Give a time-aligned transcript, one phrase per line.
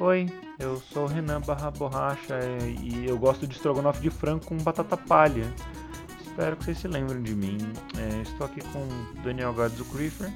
[0.00, 0.28] Oi,
[0.60, 4.56] eu sou o Renan Barra Borracha é, e eu gosto de estrogonofe de frango com
[4.58, 5.52] batata palha.
[6.24, 7.58] Espero que vocês se lembrem de mim.
[7.98, 10.30] É, estou aqui com o Daniel Gadzo Creeper.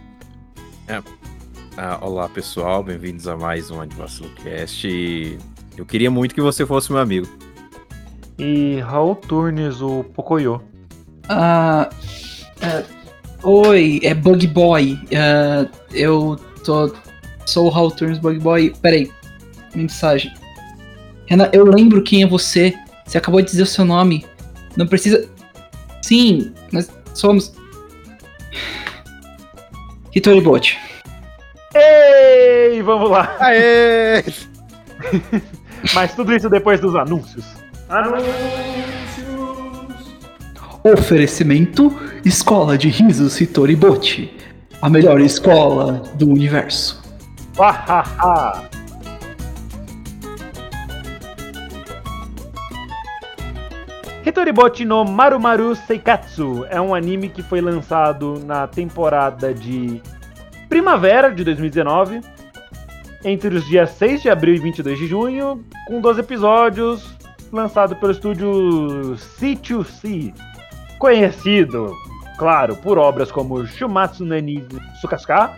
[1.77, 4.89] Ah, olá pessoal, bem-vindos a mais um Advacilo Cast.
[4.89, 5.39] E
[5.77, 7.29] Eu queria muito que você fosse meu amigo.
[8.41, 10.61] E Raul Turnes, o Pocoyo.
[11.29, 11.89] Ah,
[12.61, 12.85] é,
[13.45, 14.99] oi, é Bug Boy.
[15.15, 16.35] Ah, eu
[16.65, 16.93] tô.
[17.47, 18.75] Sou o Hal Turns Bug Boy.
[18.83, 19.11] Peraí,
[19.75, 20.33] mensagem.
[21.27, 22.75] Renan, eu lembro quem é você.
[23.07, 24.27] Você acabou de dizer o seu nome.
[24.77, 25.29] Não precisa.
[26.03, 27.53] Sim, nós somos.
[30.15, 30.79] Hitori Bot.
[31.75, 33.35] Ei, vamos lá!
[33.41, 34.23] Aê!
[35.95, 37.45] Mas tudo isso depois dos anúncios.
[40.85, 44.39] Oferecimento: Escola de Risos Hitori Bot.
[44.83, 47.01] A melhor escola do universo.
[47.57, 48.72] Hahaha!
[54.25, 60.01] Hitoribot no Marumaru Seikatsu é um anime que foi lançado na temporada de
[60.69, 62.21] primavera de 2019,
[63.25, 67.17] entre os dias 6 de abril e 22 de junho, com 12 episódios,
[67.51, 70.33] lançado pelo estúdio C2C,
[71.01, 71.93] conhecido,
[72.39, 74.37] claro, por obras como Shumatsu no
[75.01, 75.51] Tsukasuka,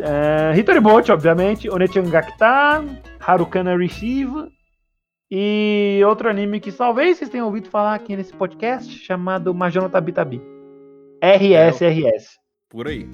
[0.00, 2.82] é, Hitoribot, obviamente, Onechan Gakita,
[3.20, 4.57] Harukana Receive
[5.30, 10.12] e outro anime que talvez vocês tenham ouvido falar aqui nesse podcast, chamado Majono Tabi
[10.12, 10.42] Tabi.
[11.22, 12.38] RSRS.
[12.70, 13.08] Por aí.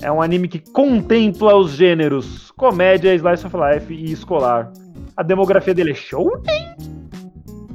[0.00, 4.72] É um anime que contempla os gêneros comédia, slice of life e escolar.
[5.16, 6.30] A demografia dele é show?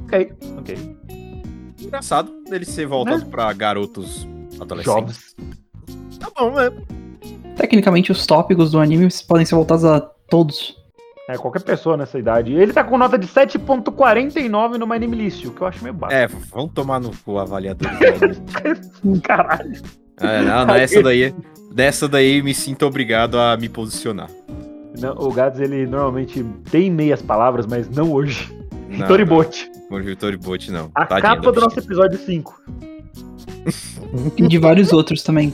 [0.04, 0.96] Ok, ok.
[1.80, 4.26] Engraçado ele ser voltado pra garotos
[4.60, 4.84] adolescentes.
[4.84, 5.36] Jovens.
[6.18, 6.70] Tá bom, né?
[7.56, 10.83] Tecnicamente, os tópicos do anime podem ser voltados a todos.
[11.28, 12.52] É, qualquer pessoa nessa idade.
[12.52, 15.94] Ele tá com nota de 7.49 no My Name List, o que eu acho meio
[15.94, 16.14] baixo.
[16.14, 17.88] É, vamos tomar no cu avaliador.
[19.24, 19.82] Caralho.
[20.20, 21.34] é, não, nessa daí,
[21.72, 24.28] dessa daí me sinto obrigado a me posicionar.
[25.00, 28.52] Não, o Gads, ele normalmente tem meias palavras, mas não hoje.
[28.88, 29.06] Não,
[29.88, 30.90] Por Hitoribot, não.
[30.94, 32.62] A Tadinho capa do nosso episódio 5.
[34.36, 35.52] E de vários outros também.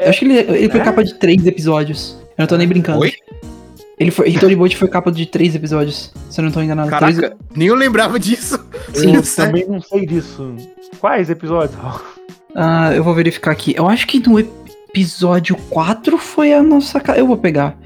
[0.00, 0.84] Eu acho que ele, ele foi É?
[0.84, 2.18] capa de três episódios.
[2.30, 3.00] Eu não tô nem brincando.
[3.00, 3.12] Oi?
[3.98, 4.28] Ele foi.
[4.30, 6.12] Hitori Bot foi capa de três episódios.
[6.30, 6.90] Se eu não tô enganado.
[6.98, 8.58] Três- Caraca, nem eu lembrava disso.
[8.92, 9.14] Sim.
[9.14, 10.54] Eu também não sei disso.
[11.00, 11.78] Quais episódios?
[12.54, 13.74] Ah, eu vou verificar aqui.
[13.76, 17.00] Eu acho que no episódio 4 foi a nossa.
[17.16, 17.76] Eu vou pegar.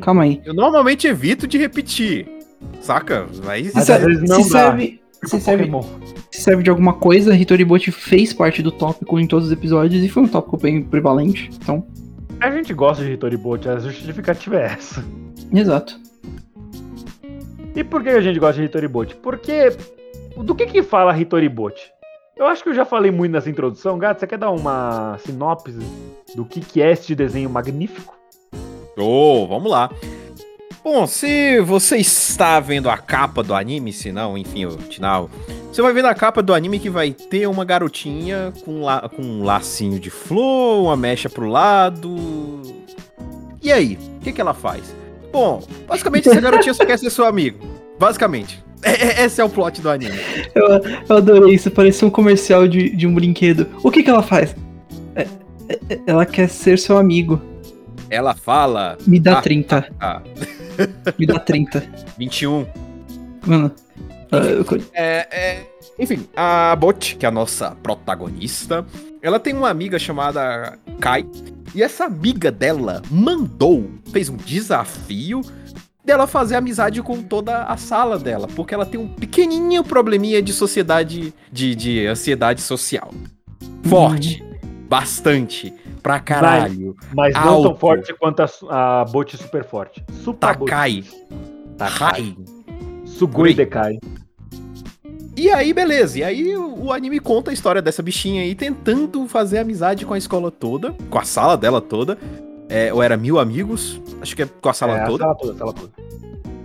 [0.00, 0.40] Calma aí.
[0.44, 2.26] Eu normalmente evito de repetir.
[2.80, 3.26] Saca?
[3.44, 3.72] Mas.
[3.74, 4.58] Mas se às vezes não se dá.
[4.70, 5.70] serve, se serve,
[6.30, 10.02] se serve de alguma coisa, Hitori Bot fez parte do tópico em todos os episódios
[10.02, 11.50] e foi um tópico bem prevalente.
[11.62, 11.86] Então,
[12.44, 15.02] A gente gosta de Hitoribot, a justificativa é essa.
[15.50, 15.98] exato.
[17.74, 19.16] E por que a gente gosta de Hitoribot?
[19.16, 19.74] Porque.
[20.36, 21.74] Do que que fala Hitoribot?
[22.36, 23.98] Eu acho que eu já falei muito nessa introdução.
[23.98, 25.78] Gato, você quer dar uma sinopse
[26.36, 28.14] do que, que é este desenho magnífico?
[28.98, 29.90] Oh, vamos lá.
[30.84, 35.30] Bom, se você está vendo a capa do anime, se não, enfim, o Tinal,
[35.74, 39.22] você vai ver na capa do anime que vai ter uma garotinha com, la com
[39.22, 42.62] um lacinho de flor, uma mecha pro lado.
[43.60, 44.94] E aí, o que, que ela faz?
[45.32, 47.58] Bom, basicamente essa garotinha só quer ser seu amigo.
[47.98, 48.62] Basicamente.
[48.84, 50.16] É- é- esse é o plot do anime.
[50.54, 50.64] Eu,
[51.08, 53.66] eu adorei isso, parecia um comercial de, de um brinquedo.
[53.82, 54.54] O que que ela faz?
[55.16, 55.26] É-
[55.68, 57.40] é- ela quer ser seu amigo.
[58.08, 58.96] Ela fala.
[59.06, 59.88] Me dá Ah, 30.
[59.98, 60.22] Ah,
[61.18, 61.82] Me dá 30.
[62.16, 62.64] 21.
[63.44, 63.72] Mano.
[64.92, 65.66] É, é,
[65.98, 68.86] enfim, a Bot, que é a nossa protagonista,
[69.22, 71.26] ela tem uma amiga chamada Kai.
[71.74, 75.42] E essa amiga dela mandou, fez um desafio
[76.04, 80.52] dela fazer amizade com toda a sala dela, porque ela tem um pequenininho probleminha de
[80.52, 83.12] sociedade, de, de ansiedade social.
[83.84, 84.44] Forte,
[84.88, 85.72] bastante,
[86.02, 86.94] pra caralho.
[87.14, 90.04] Mas não tão forte quanto a, a Bot super forte.
[90.22, 90.70] Super Bot.
[90.70, 91.04] Takai.
[91.78, 92.36] Takai.
[92.36, 92.36] Takai.
[93.06, 93.54] Sugoi Oi.
[93.54, 93.98] Dekai.
[95.36, 96.18] E aí, beleza.
[96.20, 100.14] E aí, o, o anime conta a história dessa bichinha aí tentando fazer amizade com
[100.14, 102.16] a escola toda, com a sala dela toda.
[102.68, 105.24] é, ou era Mil Amigos, acho que é com a sala É, toda.
[105.24, 105.92] A sala toda, a sala toda.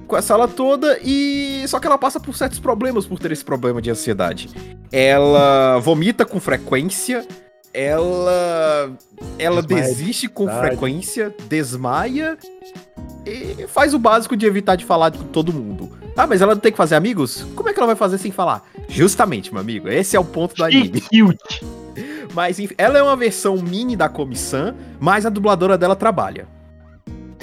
[0.08, 3.44] com a sala toda e só que ela passa por certos problemas por ter esse
[3.44, 4.50] problema de ansiedade.
[4.92, 7.28] Ela vomita com frequência,
[7.74, 8.92] ela
[9.38, 12.38] ela Desmaia de desiste com frequência, desmaia
[13.26, 15.92] e faz o básico de evitar de falar com todo mundo.
[16.18, 17.46] Ah, mas ela não tem que fazer amigos?
[17.56, 18.70] Como é que ela vai fazer sem falar?
[18.88, 21.02] Justamente, meu amigo, esse é o ponto do anime.
[21.02, 21.66] Cute.
[22.36, 26.48] Mas enfim, ela é uma versão mini da Comissão, mas a dubladora dela trabalha.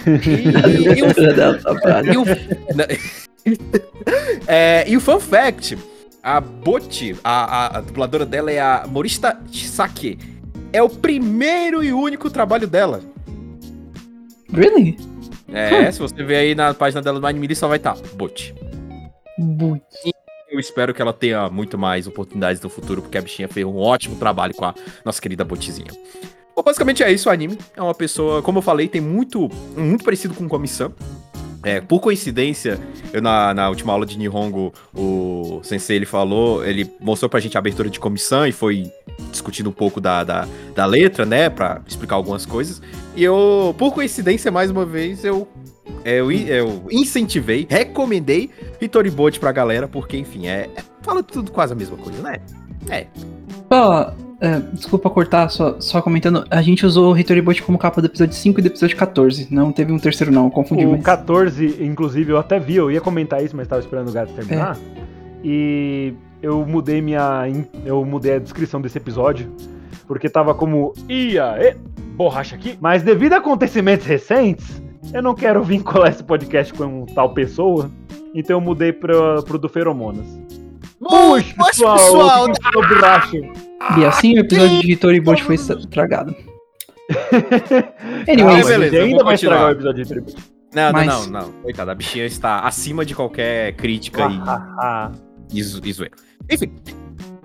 [0.06, 2.12] E, e o Dela trabalha.
[2.12, 2.24] e o,
[2.74, 2.86] Na-
[4.46, 5.76] É, e o fun fact:
[6.22, 7.30] a Boti, a,
[7.66, 10.18] a- a dubladora dela é a Morista Sake.
[10.72, 13.00] É o primeiro e único trabalho dela.
[14.52, 14.96] Really?
[15.48, 18.54] É, se você ver aí na página dela do Anime, só vai estar Boti.
[19.36, 19.84] Muito.
[20.48, 23.76] Eu espero que ela tenha muito mais oportunidades no futuro, porque a bichinha fez um
[23.76, 25.90] ótimo trabalho com a nossa querida Botizinha.
[26.54, 27.58] Bom, basicamente é isso o anime.
[27.76, 30.94] É uma pessoa, como eu falei, tem muito, muito parecido com Comissão.
[31.62, 32.78] É, por coincidência,
[33.12, 37.56] eu na, na última aula de Nihongo, o sensei ele falou, ele mostrou pra gente
[37.56, 38.92] a abertura de comissão e foi
[39.32, 40.46] discutindo um pouco da, da,
[40.76, 42.80] da letra, né, pra explicar algumas coisas.
[43.16, 45.48] E eu, por coincidência, mais uma vez, eu,
[46.04, 48.50] eu, eu incentivei, recomendei
[48.80, 52.36] Hitori Bote pra galera, porque, enfim, é, é- fala tudo quase a mesma coisa, né?
[52.88, 53.06] É,
[53.72, 56.44] Só, é, desculpa cortar, só, só comentando.
[56.50, 59.48] A gente usou o Hitoribot como capa do episódio 5 e do episódio 14.
[59.50, 60.50] Não teve um terceiro, não.
[60.50, 61.02] Confundi O mais.
[61.02, 64.76] 14, inclusive, eu até vi, eu ia comentar isso, mas tava esperando o gato terminar.
[65.42, 67.44] E eu mudei minha.
[67.84, 69.50] Eu mudei a descrição desse episódio,
[70.06, 71.76] porque tava como Ia, e,
[72.16, 72.76] borracha aqui.
[72.80, 74.82] Mas devido a acontecimentos recentes,
[75.16, 77.90] eu não quero vincular esse podcast com tal pessoa.
[78.34, 80.26] Então eu mudei pro, pro do Feromonas.
[80.98, 81.96] Puxa, pessoal!
[81.98, 82.48] pessoal,
[82.88, 83.38] borracha?
[83.98, 86.34] E assim o episódio de Hitoribot foi estragado.
[87.10, 90.36] Ah, Anyways, beleza, ainda vou vai estragar o episódio de Tribute.
[90.74, 91.52] Não, Mas- não, não, não.
[91.62, 95.12] Coitada, a bichinha está acima de qualquer crítica Ah,
[95.50, 96.14] e, e, e zoeira.
[96.50, 96.72] Enfim,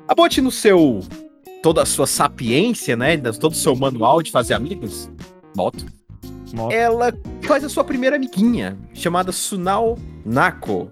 [0.07, 1.00] a Bot no seu.
[1.62, 3.15] toda a sua sapiência, né?
[3.18, 5.09] das- Todo o seu manual de fazer amigos,
[5.56, 5.85] moto,
[6.53, 6.74] Moto.
[6.74, 7.13] ela
[7.44, 10.92] faz a sua primeira amiguinha, chamada Sunao Nako.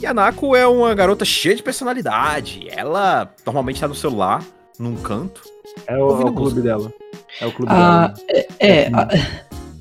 [0.00, 2.66] E a Nako é uma garota cheia de personalidade.
[2.70, 4.42] Ela normalmente tá no celular,
[4.78, 5.42] num canto.
[5.86, 6.92] é, o, é o clube dela.
[7.40, 8.14] É o clube a, dela.
[8.58, 9.08] é, a,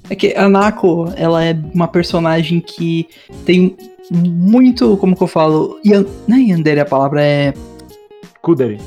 [0.09, 3.07] é que a Nako, ela é uma personagem que
[3.45, 3.77] tem
[4.11, 7.53] muito, como que eu falo, yan, não é Yandere a papalavra, é
[8.41, 8.79] Kudere.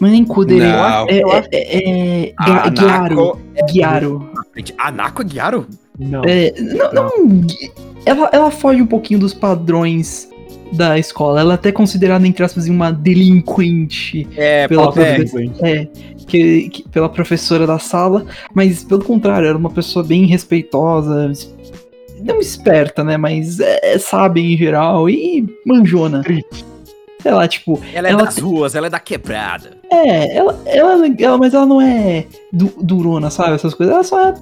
[0.00, 1.06] é nem Kudere, Não.
[1.08, 2.34] é, é, é, é
[2.74, 4.31] Gyaru, Nako.
[4.56, 4.74] Gyaru.
[4.78, 5.66] A Nako é Gyaro?
[5.98, 6.22] Não.
[6.24, 7.10] É, não, não,
[8.04, 10.28] ela, ela foge um pouquinho dos padrões
[10.72, 15.44] da escola, ela é até considerada, entre aspas, uma delinquente, É, Pela é, professora.
[15.62, 15.88] É,
[16.26, 21.54] que, que- pela professora da sala, mas pelo contrário, era uma pessoa bem respeitosa, es-
[22.24, 23.16] não esperta, né?
[23.18, 26.20] Mas é, sabe em geral e manjona.
[26.20, 26.46] Street.
[27.22, 29.76] Sei lá, tipo, ela é ela das ruas, ela é da quebrada.
[29.90, 33.54] é, ela, ela, é legal, mas ela não é du- durona, sabe?
[33.54, 34.34] Essas coisas, ela só é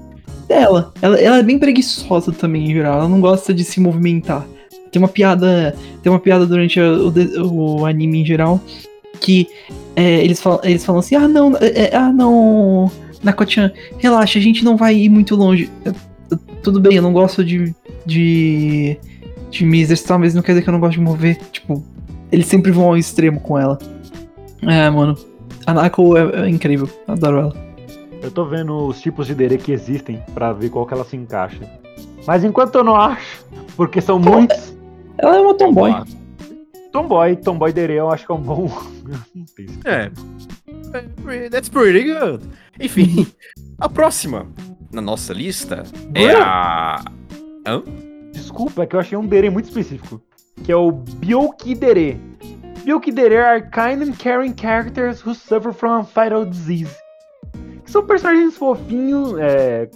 [0.49, 0.93] dela.
[1.03, 4.47] Ela, ela é bem preguiçosa também, em geral, ela não gosta de se movimentar.
[4.91, 8.61] Tem uma piada, tem uma piada durante o, de- o anime em geral
[9.21, 9.47] que
[9.95, 12.91] é, eles, falam, eles falam assim: ah, não, é, é, ah, não,
[13.23, 15.69] Nakochan, relaxa, a gente não vai ir muito longe.
[15.85, 15.95] Eu-
[16.31, 17.75] eu- tudo bem, eu não gosto de,
[18.07, 18.97] de,
[19.51, 21.39] de me exercitar, mas não quer dizer que eu não gosto de mover.
[21.53, 21.85] Tipo,
[22.31, 23.79] eles sempre vão ao extremo com ela.
[24.63, 25.17] É, mano.
[25.67, 26.89] A Nako é, é incrível.
[27.07, 27.71] Adoro ela.
[28.23, 31.17] Eu tô vendo os tipos de dere que existem pra ver qual que ela se
[31.17, 31.61] encaixa.
[32.27, 33.45] Mas enquanto eu não acho,
[33.77, 34.77] porque são muitos,
[35.19, 35.93] Ela é uma tomboy.
[36.93, 38.71] Tomboy, Tomboy dere eu acho que é um bom.
[39.85, 40.11] É.
[41.29, 42.45] É, That's pretty good.
[42.79, 43.27] Enfim,
[43.79, 44.47] a próxima
[44.93, 45.85] na nossa lista
[46.15, 47.03] é a.
[48.33, 50.21] Desculpa, é que eu achei um dere muito específico.
[50.65, 52.21] Que é o Byokidere.
[52.85, 56.95] Byokidere are kind and caring characters who suffer from a fatal disease.
[57.85, 59.89] Que são personagens fofinhos, é...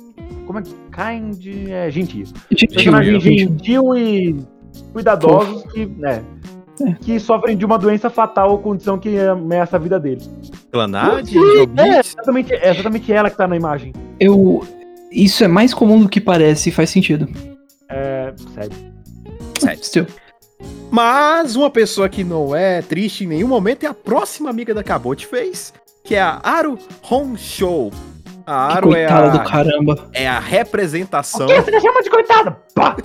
[0.46, 0.74] Como é que...
[0.94, 1.70] Kind...
[1.70, 2.26] É, gentil.
[2.50, 3.96] Gentil, Personagens gentil.
[3.96, 4.36] e
[4.92, 6.22] cuidadosos que, né,
[7.00, 10.28] que sofrem de uma doença fatal ou condição que ameaça a vida deles.
[10.72, 13.92] Clanade, É, exatamente, é exatamente ela que tá na imagem.
[14.18, 14.66] Eu.
[15.10, 17.28] Isso é mais comum do que parece e faz sentido.
[17.88, 18.76] É, sério.
[19.60, 20.06] Sério.
[20.94, 24.84] Mas uma pessoa que não é triste em nenhum momento é a próxima amiga da
[24.84, 25.72] Cabote fez,
[26.04, 26.78] que é a Aru
[27.10, 27.90] Honsho.
[28.46, 30.08] A Que Aru é coitada do a, caramba.
[30.12, 31.48] é a representação.
[31.48, 32.56] Você já chama de coitada?
[32.76, 32.96] Pá!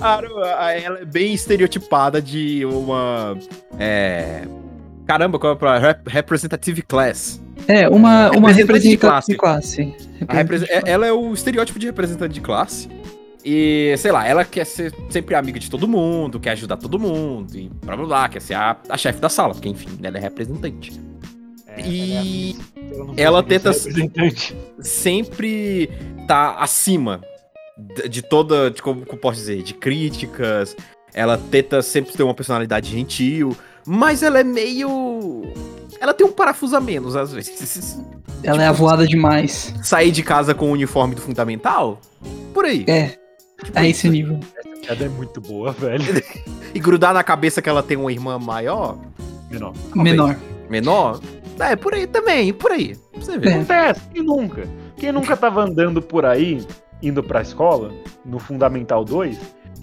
[0.00, 3.36] A Aru, a- ela é bem estereotipada de uma.
[3.78, 4.44] É.
[5.06, 7.42] Caramba, qual é pra rep- Representative Class.
[7.68, 9.94] É, uma, uma Representante de representante de classe.
[10.26, 12.88] A represen- é- ela é o estereótipo de representante de classe.
[13.44, 17.54] E, sei lá, ela quer ser sempre amiga de todo mundo, quer ajudar todo mundo,
[17.56, 20.20] e blá blá blá, quer ser a, a chefe da sala, porque enfim, ela é
[20.20, 20.98] representante.
[21.66, 22.56] É, E
[22.90, 23.72] ela, não ela tenta-
[24.80, 25.90] sempre
[26.26, 27.20] tá acima
[27.76, 30.76] de, de toda, de como eu posso dizer, de críticas.
[31.12, 35.42] Ela tenta sempre ter uma personalidade gentil, mas ela é meio.
[36.00, 37.98] Ela tem um parafuso a menos, às vezes.
[38.42, 39.72] Ela é avoada demais.
[39.82, 42.00] Sair de casa com o uniforme do fundamental?
[42.52, 42.84] Por aí.
[42.88, 43.16] É,
[43.74, 44.40] a esse nível.
[44.56, 46.22] Essa piada é muito boa, velho.
[46.74, 48.98] E grudar na cabeça que ela tem uma irmã maior,
[49.50, 49.74] Menor.
[49.94, 50.36] Menor.
[50.68, 51.20] menor.
[51.60, 52.96] É, por aí também, por aí.
[53.12, 53.48] Pra você ver.
[53.50, 53.54] É.
[53.54, 54.68] Acontece, quem nunca?
[54.96, 56.66] Quem nunca tava andando por aí,
[57.02, 57.92] indo pra escola,
[58.24, 59.38] no Fundamental 2,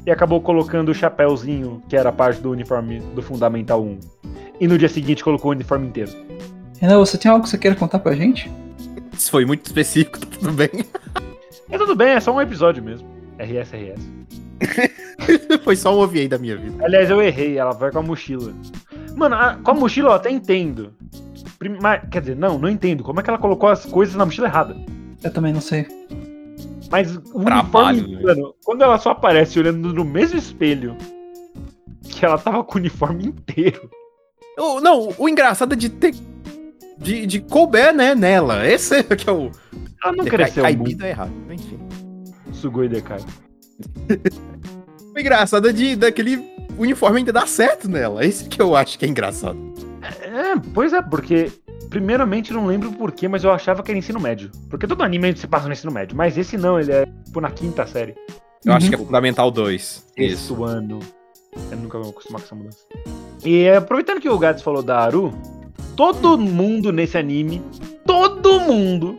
[0.05, 3.99] e acabou colocando o chapéuzinho, que era parte do uniforme do Fundamental 1.
[4.59, 6.11] E no dia seguinte colocou o uniforme inteiro.
[6.79, 8.51] Renan, você tem algo que você queira contar pra gente?
[9.13, 10.69] Isso foi muito específico, tá tudo bem.
[11.69, 13.07] Mas tudo bem, é só um episódio mesmo.
[13.43, 14.01] RS, RS.
[15.63, 16.83] foi só um ouvi aí da minha vida.
[16.85, 18.53] Aliás, eu errei, ela vai com a mochila.
[19.15, 20.93] Mano, a- com a mochila eu até entendo.
[21.57, 23.03] Prim- mas- quer dizer, não, não entendo.
[23.03, 24.75] Como é que ela colocou as coisas na mochila errada?
[25.23, 25.85] Eu também não sei.
[26.91, 30.95] Mas o Trabalho, uniforme, mano, quando ela só aparece olhando no mesmo espelho
[32.03, 33.89] que ela tava com o uniforme inteiro.
[34.59, 36.13] O- não, o engraçado é de ter.
[36.97, 38.67] De, de couber, né, nela.
[38.67, 39.49] Esse é que é o.
[40.03, 40.89] Ela não a, cresceu a muito.
[40.91, 41.31] Ibida é errado.
[41.49, 41.79] Enfim.
[42.61, 43.19] Sugoi Dekai.
[45.15, 46.41] O engraçado é de, daquele
[46.77, 48.25] uniforme ainda dar certo nela.
[48.25, 49.57] Esse que eu acho que é engraçado.
[50.21, 51.51] É, pois é, porque.
[51.89, 54.49] Primeiramente, não lembro porquê, mas eu achava que era ensino médio.
[54.69, 56.15] Porque todo anime se passa no ensino médio.
[56.15, 58.15] Mas esse não, ele é tipo na quinta série.
[58.63, 58.89] Eu acho Uhum.
[58.91, 59.73] que é Fundamental 2.
[59.75, 60.05] Isso.
[60.17, 60.99] Isso ano.
[61.69, 62.77] Eu nunca vou acostumar com essa mudança.
[63.43, 65.33] E é, aproveitando que o Gats falou da Aru,
[65.97, 67.61] todo mundo nesse anime,
[68.05, 69.17] todo mundo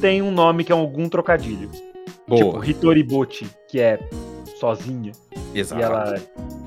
[0.00, 1.68] tem um nome que é algum trocadilho.
[2.28, 2.66] Tipo, Boa.
[2.66, 3.98] Hitoribochi, que é
[4.58, 5.12] sozinha
[5.54, 5.80] Exato.
[5.80, 6.20] e ela é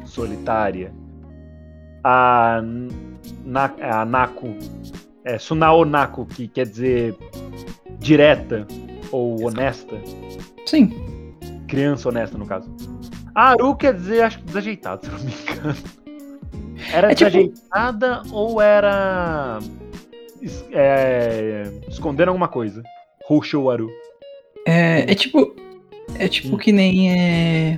[0.05, 0.93] solitária.
[2.03, 2.61] A,
[3.43, 4.55] Na, a Naku,
[5.25, 7.15] é Sunao Naku, que quer dizer
[7.99, 8.65] direta
[9.11, 9.47] ou Exato.
[9.47, 9.95] honesta.
[10.65, 11.35] Sim.
[11.67, 12.69] Criança honesta, no caso.
[13.35, 15.75] A Aru quer dizer, acho que desajeitada, se eu não me engano.
[16.93, 19.59] Era É tipo- desajeitada ou era.
[20.71, 22.81] é, escondendo alguma coisa?
[23.27, 23.89] Rushou Aru.
[24.69, 25.55] É, é tipo.
[26.15, 26.57] É tipo Hum.
[26.57, 27.77] que nem é.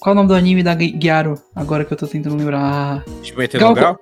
[0.00, 1.34] Qual é o nome do anime da Gyaro?
[1.54, 3.04] Agora que eu tô tentando lembrar.
[3.36, 4.00] Metendo no grau?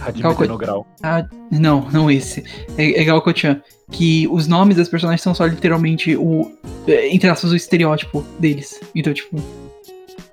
[0.00, 0.86] Hajime Qual coi- no grau.
[1.02, 2.44] Ah, não, não esse.
[2.76, 3.60] É, é Galko-chan.
[3.90, 6.50] Que os nomes das personagens são só literalmente o.
[6.86, 8.80] é, Entre aspas, o estereótipo deles.
[8.94, 9.36] Então, tipo.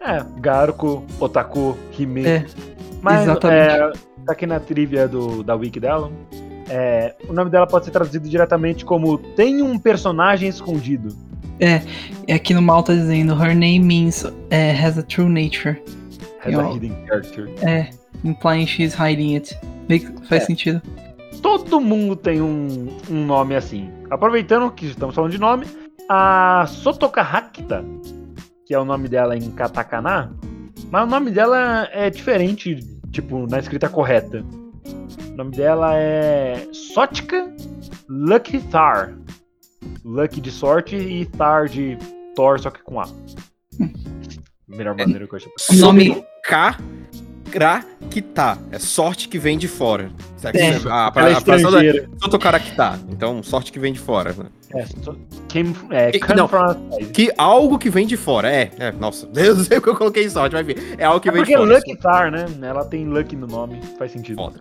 [0.02, 2.26] É, Garuko, Otaku, Hime.
[2.26, 2.46] É,
[3.02, 3.70] Mas exatamente.
[3.76, 3.92] é,
[4.26, 6.12] tá aqui na trivia do, da wiki dela.
[6.70, 11.16] É, o nome dela pode ser traduzido diretamente como Tem um personagem escondido.
[12.28, 15.82] É aqui no mal tá dizendo: Her name means é, has a true nature.
[16.44, 17.50] Has Eu- a hidden character.
[17.62, 17.90] É,
[18.24, 19.58] implying she's hiding it.
[19.88, 20.46] Make- Faz É.
[20.48, 20.82] sentido.
[21.42, 23.90] Todo mundo tem um, um nome assim.
[24.10, 25.68] Aproveitando que estamos falando de nome,
[26.10, 27.86] a Sotoka Hakita,
[28.66, 30.34] que é o nome dela em katakana,
[30.92, 32.80] mas o nome dela é diferente,
[33.12, 34.44] tipo, na escrita correta.
[35.36, 37.54] O nome dela é Sotika
[38.08, 39.18] Lucky Thar.
[40.06, 41.98] Lucky de sorte e Thar de
[42.38, 43.06] Thor, só que com A.
[44.66, 45.52] Melhor maneira que eu achei.
[45.78, 46.78] Nome- K.
[47.52, 48.58] Krakita.
[48.72, 50.10] É sorte que vem de fora.
[50.38, 50.60] Sabe?
[50.60, 50.70] É.
[50.90, 52.10] A, Ela é a, a, estrangeira.
[52.22, 53.00] Sotokarakita.
[53.10, 54.34] Então, sorte que vem de fora.
[54.34, 54.46] né?
[54.74, 56.50] É, so- came, é, Que- não.
[57.14, 58.52] Que algo que vem de fora.
[58.52, 59.28] É, é, nossa.
[59.36, 60.96] Eu não sei o que eu coloquei sorte, vai ver.
[60.98, 61.76] É algo que É vem porque de fora.
[61.76, 62.46] Lucky Thar, né?
[62.62, 64.36] Ela tem Lucky no nome, faz sentido.
[64.38, 64.60] Foda.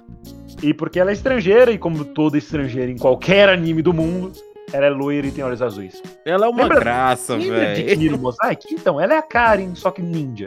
[0.63, 4.33] E porque ela é estrangeira, e como toda estrangeira em qualquer anime do mundo,
[4.73, 6.01] ela é loira e tem olhos azuis.
[6.25, 7.99] Ela é uma Lembra- graça, Lembra de velho.
[7.99, 8.73] Kiro Mosaic?
[8.73, 10.47] Então, ela é a Karen, só que ninja.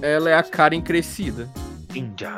[0.00, 1.48] Ela é a Karen crescida.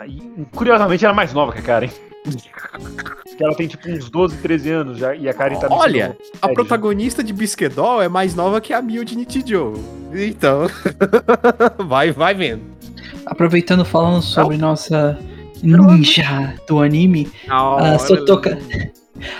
[0.06, 1.88] E, curiosamente, ela é mais nova que a Karen.
[3.40, 6.30] Ela tem tipo uns 12, 13 anos já, e a Karen tá no Olha, ensino
[6.42, 9.82] A médio protagonista de Bisquedol é mais nova que a Mil de Nichijou.
[10.12, 10.66] Então,
[11.88, 12.60] vai, vai vendo.
[13.24, 15.18] Aproveitando falando sobre nossa
[15.62, 18.58] ninja do anime, Ah, a Sotoka,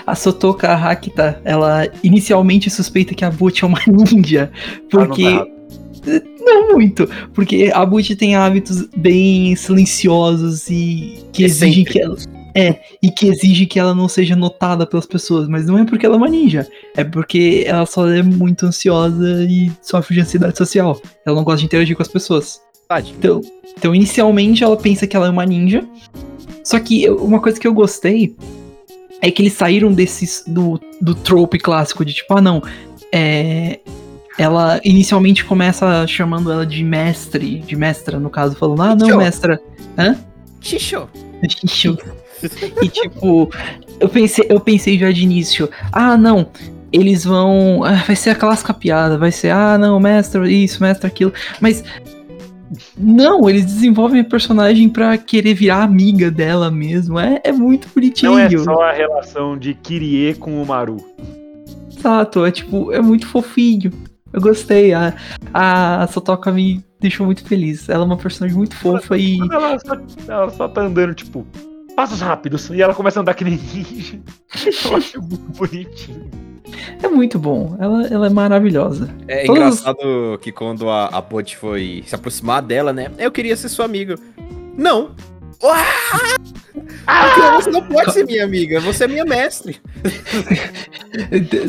[0.05, 4.51] a Sotoka Hakita, ela inicialmente suspeita que a Butch é uma ninja,
[4.91, 5.60] não tá porque.
[6.39, 12.15] não muito, porque a Butch tem hábitos bem silenciosos e que exigem que ela
[12.53, 16.05] é e que exige que ela não seja notada pelas pessoas, mas não é porque
[16.05, 20.57] ela é uma ninja, é porque ela só é muito ansiosa e sofre de ansiedade
[20.57, 20.99] social.
[21.25, 22.61] Ela não gosta de interagir com as pessoas.
[22.87, 23.15] Tadinho.
[23.17, 23.41] Então,
[23.77, 25.87] então, inicialmente ela pensa que ela é uma ninja.
[26.63, 28.35] Só que uma coisa que eu gostei
[29.21, 32.61] é que eles saíram desses do, do trope clássico de tipo, ah não,
[33.13, 33.79] é,
[34.37, 39.59] ela inicialmente começa chamando ela de mestre, de mestra no caso, falando, ah não, mestra.
[40.61, 41.07] Xixô.
[41.43, 41.97] Ixi.
[42.81, 43.49] e tipo,
[43.99, 46.47] eu pensei, eu pensei já de início, ah não,
[46.91, 47.83] eles vão.
[47.83, 51.33] ah, vai ser a clássica piada, vai ser, ah não, mestre, isso, mestre, aquilo.
[51.59, 51.83] Mas.
[52.97, 57.19] Não, eles desenvolvem a personagem pra querer virar amiga dela mesmo.
[57.19, 58.31] É, é muito bonitinho.
[58.31, 61.05] Não é só a relação de Kirie com o Maru.
[61.93, 63.91] Exato, é tipo, é muito fofinho.
[64.33, 64.93] Eu gostei.
[64.93, 65.13] A,
[65.53, 67.89] a Sotoka me deixou muito feliz.
[67.89, 69.39] Ela é uma personagem muito fofa e.
[69.51, 69.97] Ela só,
[70.27, 71.45] ela só tá andando, tipo,
[71.95, 72.69] passos rápidos.
[72.69, 74.19] E ela começa a andar que nem ninja.
[74.89, 76.29] Eu acho muito bonitinho.
[77.03, 77.75] É muito bom.
[77.79, 79.13] Ela, ela é maravilhosa.
[79.27, 83.11] É Todos- engraçado que quando a, a Bot foi se aproximar dela, né?
[83.17, 84.15] Eu queria ser sua amiga.
[84.77, 85.11] Não.
[85.63, 86.35] Ah!
[86.73, 89.79] Porque você não pode ser minha amiga, você é minha mestre.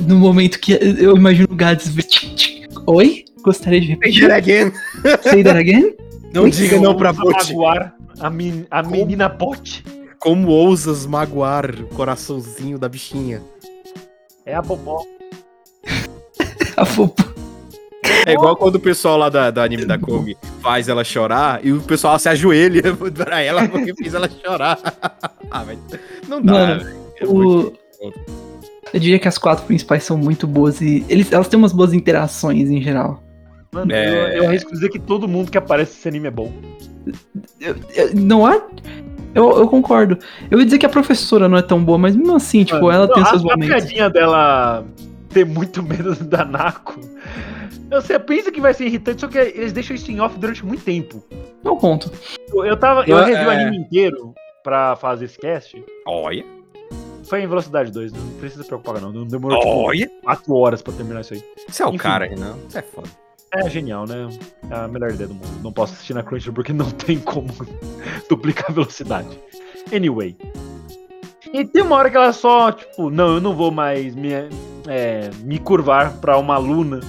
[0.07, 1.93] No momento que eu imagino o Gads.
[2.87, 3.25] Oi?
[3.43, 4.31] Gostaria de repetir.
[4.31, 4.73] again.
[5.23, 5.95] Say that again?
[6.33, 7.33] Não diga não pra Bot.
[7.53, 8.97] magoar a, men- a Como?
[8.97, 9.85] menina bot.
[10.19, 13.43] Como ousas magoar o coraçãozinho da bichinha?
[14.47, 15.03] É a Bobó.
[16.77, 17.32] A fofa.
[18.27, 21.73] É igual quando o pessoal lá da, da anime da Komi faz ela chorar e
[21.73, 22.83] o pessoal se ajoelha
[23.17, 24.79] pra ela porque fez ela chorar.
[25.51, 25.79] ah, mas
[26.29, 26.97] não dá, Mano, velho.
[27.21, 27.73] É O...
[28.93, 31.93] Eu diria que as quatro principais são muito boas e eles, elas têm umas boas
[31.95, 33.23] interações em geral.
[33.73, 34.37] Mano, É.
[34.37, 36.53] eu, eu arrisco dizer que todo mundo que aparece nesse anime é bom.
[37.61, 38.61] Eu- eu- não há.
[39.35, 40.19] Eu, eu concordo.
[40.51, 42.93] Eu ia dizer que a professora não é tão boa, mas mesmo assim, tipo, Mano,
[42.93, 43.77] ela tem não, seus a, a momentos.
[43.77, 44.85] piadinha dela
[45.33, 47.01] ter muito medo da Nako.
[47.91, 50.83] Você pensa que vai ser irritante, só que eles deixam isso em off durante muito
[50.85, 51.23] tempo.
[51.63, 52.11] Não conto.
[52.53, 53.05] Eu, eu tava.
[53.07, 53.63] Eu Ah, revi o é.
[53.63, 55.83] anime inteiro pra fazer esse cast.
[56.07, 56.45] Olha,
[57.25, 59.13] Foi em velocidade 2, não precisa se preocupar, não.
[59.13, 60.11] Não demorou tipo, olha.
[60.25, 61.43] 4 horas pra terminar isso aí.
[61.69, 61.99] Você é o Enfim.
[61.99, 62.57] cara, Renan.
[62.69, 63.09] Você é foda.
[63.55, 64.29] É genial, né?
[64.71, 65.47] É a melhor ideia do mundo.
[65.63, 67.49] Não posso assistir na Crunchyroll porque não tem como
[68.29, 69.29] duplicar a velocidade.
[69.95, 70.37] Anyway.
[71.53, 74.31] E tem uma hora que ela só, tipo, não, eu não vou mais me,
[74.89, 77.01] é, me curvar pra uma aluna.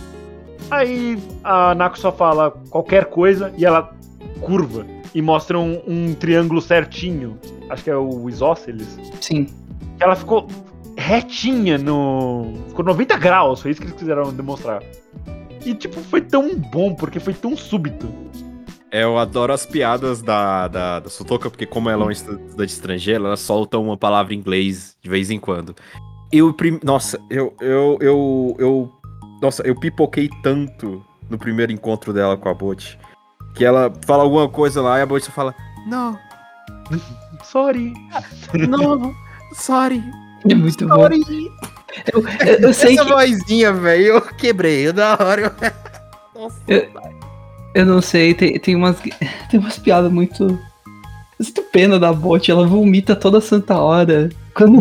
[0.70, 3.96] Aí a Nako só fala qualquer coisa e ela
[4.42, 7.40] curva e mostra um, um triângulo certinho.
[7.70, 8.98] Acho que é o isósceles.
[9.22, 9.48] Sim.
[10.00, 10.48] Ela ficou
[10.98, 12.54] retinha no.
[12.70, 14.84] Ficou 90 graus, foi isso que eles quiseram demonstrar.
[15.66, 18.08] E tipo, foi tão bom, porque foi tão súbito.
[18.94, 22.70] É, eu adoro as piadas da, da, da Sutoka, porque como ela é uma estudante
[22.72, 25.76] estrangeira, ela solta uma palavra em inglês de vez em quando.
[26.32, 26.80] Eu, prim...
[26.84, 28.92] nossa, eu, eu, eu, eu,
[29.42, 33.00] nossa, eu pipoquei tanto no primeiro encontro dela com a Bot,
[33.56, 35.56] que ela fala alguma coisa lá e a Bot só fala,
[35.88, 36.16] não,
[37.44, 37.94] Sorry.
[38.70, 39.12] não,
[39.54, 40.04] sorry,
[40.48, 40.96] É muito bom.
[40.96, 41.52] sorry.
[42.14, 43.12] Eu, eu- eu sei Essa que.
[43.12, 45.42] vozinha, velho, eu quebrei, eu da hora.
[45.42, 45.74] Eu...
[46.42, 46.90] Nossa, Eu
[47.86, 48.98] não sei, tem, tem umas.
[49.50, 50.60] Tem umas piadas muito.
[51.40, 54.30] Eu sinto pena da bot, ela vomita toda santa hora.
[54.54, 54.78] Quando.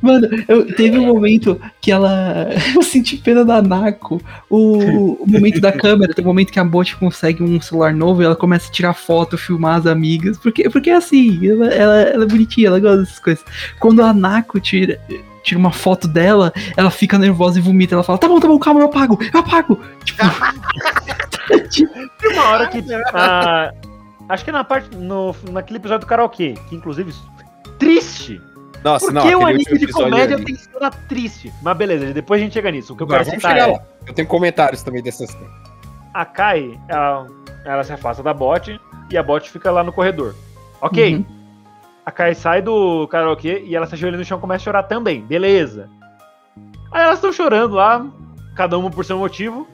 [0.00, 2.48] Mano, eu, teve um momento que ela.
[2.74, 4.20] Eu senti pena da Nako.
[4.48, 8.22] O, o momento da câmera, tem um momento que a bot consegue um celular novo
[8.22, 10.38] e ela começa a tirar foto, filmar as amigas.
[10.38, 13.44] Porque, porque é assim, ela, ela, ela é bonitinha, ela gosta dessas coisas.
[13.78, 14.98] Quando a Nako tira.
[15.42, 17.94] Tira uma foto dela, ela fica nervosa e vomita.
[17.94, 19.78] Ela fala: Tá bom, tá bom, calma, eu apago, eu apago.
[20.04, 20.24] Tipo,
[22.18, 22.82] Tem uma hora que.
[23.14, 23.72] ah,
[24.28, 24.94] acho que é na parte.
[24.96, 27.12] No, naquele episódio do karaokê, que inclusive.
[27.78, 28.40] Triste!
[28.82, 31.52] Nossa, Por não, que o anime de comédia ali- tem cena triste?
[31.62, 32.92] Mas beleza, depois a gente chega nisso.
[32.92, 33.72] O que eu quero vamos citar chegar é.
[33.72, 33.82] lá.
[34.06, 35.54] Eu tenho comentários também dessas coisas.
[36.14, 37.26] A Kai, ela,
[37.64, 38.80] ela se afasta da bot
[39.10, 40.34] e a bot fica lá no corredor.
[40.80, 41.16] Ok.
[41.16, 41.24] Uhum.
[42.04, 44.84] A Kai sai do karaokê e ela se ajoelha no chão e começa a chorar
[44.84, 45.20] também.
[45.22, 45.90] Beleza.
[46.92, 48.06] Aí elas estão chorando lá,
[48.54, 49.66] cada uma por seu motivo.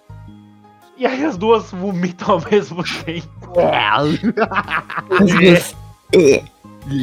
[0.96, 3.52] E aí as duas vomitam ao mesmo tempo.
[3.58, 5.76] as duas.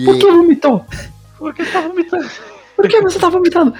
[0.05, 0.85] Por que vomitou?
[1.37, 2.29] Por que tá vomitando?
[2.75, 3.73] Por que você tá vomitando?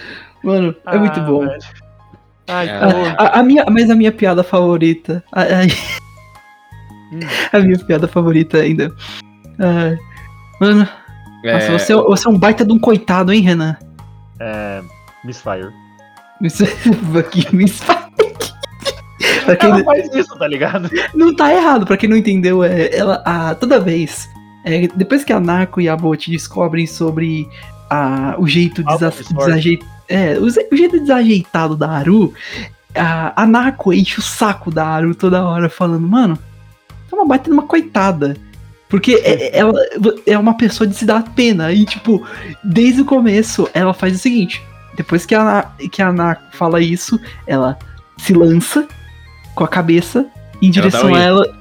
[0.43, 1.39] Mano, é muito Ah, bom.
[1.45, 1.59] velho.
[2.47, 2.79] Ai, É.
[3.17, 5.23] A, a minha, mas a minha piada favorita.
[5.31, 5.45] A, a-
[7.11, 7.19] Hum.
[7.53, 8.93] a minha piada favorita ainda.
[9.59, 9.97] Ai,
[10.61, 10.87] mano,
[11.43, 13.75] nossa, É, você, é- você é um baita de um coitado, hein, Renan?
[14.39, 14.81] É.
[15.23, 15.69] Misfire.
[16.41, 16.71] Espalha.
[19.49, 20.89] Pra quem Ela não- faz isso, tá ligado?
[21.13, 24.27] não tá errado, pra quem não entendeu, é, ela a, toda vez.
[24.65, 27.47] é, depois que a Nako e a Bot descobrem sobre
[27.89, 29.33] a, o jeito Alta desa, sorte.
[29.35, 32.33] desajei- é, o, jeito desajeitado da Aru,
[32.95, 36.37] a, a Nako enche o saco da Aru toda hora, falando, mano,
[37.09, 38.35] tá uma baita numa coitada.
[38.89, 39.73] Porque é- ela
[40.25, 41.71] é uma pessoa de se dar pena.
[41.71, 42.25] E, tipo,
[42.63, 44.63] desde o começo, ela faz o seguinte:
[44.97, 47.77] depois que a, que a fala isso, ela
[48.17, 48.87] se lança
[49.59, 50.25] com a cabeça
[50.61, 51.59] em direção a ela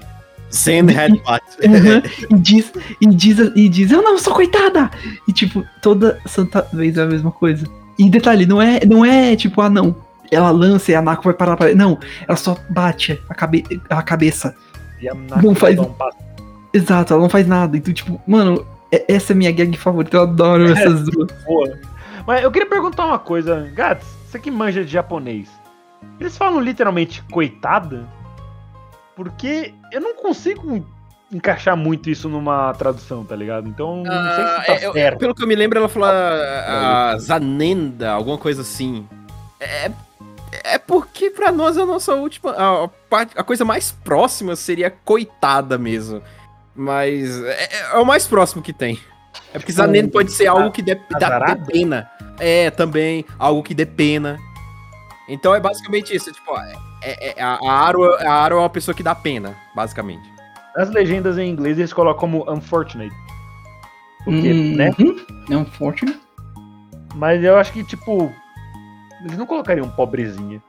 [0.55, 1.43] Zen Headbutt.
[1.59, 4.89] Uhum, e, diz, e, diz, e diz, eu não sou coitada!
[5.27, 7.67] E tipo, toda santa vez é a mesma coisa.
[7.99, 9.97] E detalhe, não é, não é tipo, ah não,
[10.31, 11.75] ela lança e a Nako vai parar pra.
[11.75, 14.55] Não, ela só bate a, cabe, a cabeça.
[15.03, 15.93] E a Nako Não faz- um.
[16.73, 17.77] Exato, ela não faz nada.
[17.77, 21.29] Então, tipo, mano, é- essa é a minha gag favorita, eu adoro essas duas.
[21.45, 21.77] Boa.
[22.25, 25.49] Mas eu queria perguntar uma coisa, Gats, você que manja de japonês.
[26.21, 28.07] Eles falam literalmente coitada?
[29.15, 30.85] Porque eu não consigo
[31.33, 33.69] encaixar muito isso numa tradução, tá ligado?
[33.69, 35.19] Então, não sei se tá Ah, é, eu- certo.
[35.19, 39.07] pelo que eu me lembro, ela falou a, a Zanenda, alguma coisa assim.
[39.61, 39.91] É,
[40.65, 42.53] é porque pra nós a nossa última.
[42.53, 42.89] A,
[43.37, 46.23] a coisa mais próxima seria coitada mesmo.
[46.75, 48.99] Mas é, é o mais próximo que tem.
[49.53, 52.09] É porque Zanenda pode ser algo que dê, dá, dê pena.
[52.39, 54.39] É, também, algo que dê pena.
[55.29, 56.33] Então é basicamente isso.
[56.33, 60.29] Tipo, é, é- é- a, Aro, a Aro é uma pessoa que dá pena, basicamente.
[60.77, 63.15] Nas legendas em inglês eles colocam como unfortunate.
[64.25, 64.91] Porque, né?
[64.99, 66.05] Uhum, É forte.
[67.15, 68.33] Mas eu acho que, tipo,
[69.25, 70.63] eles não colocariam pobrezinha.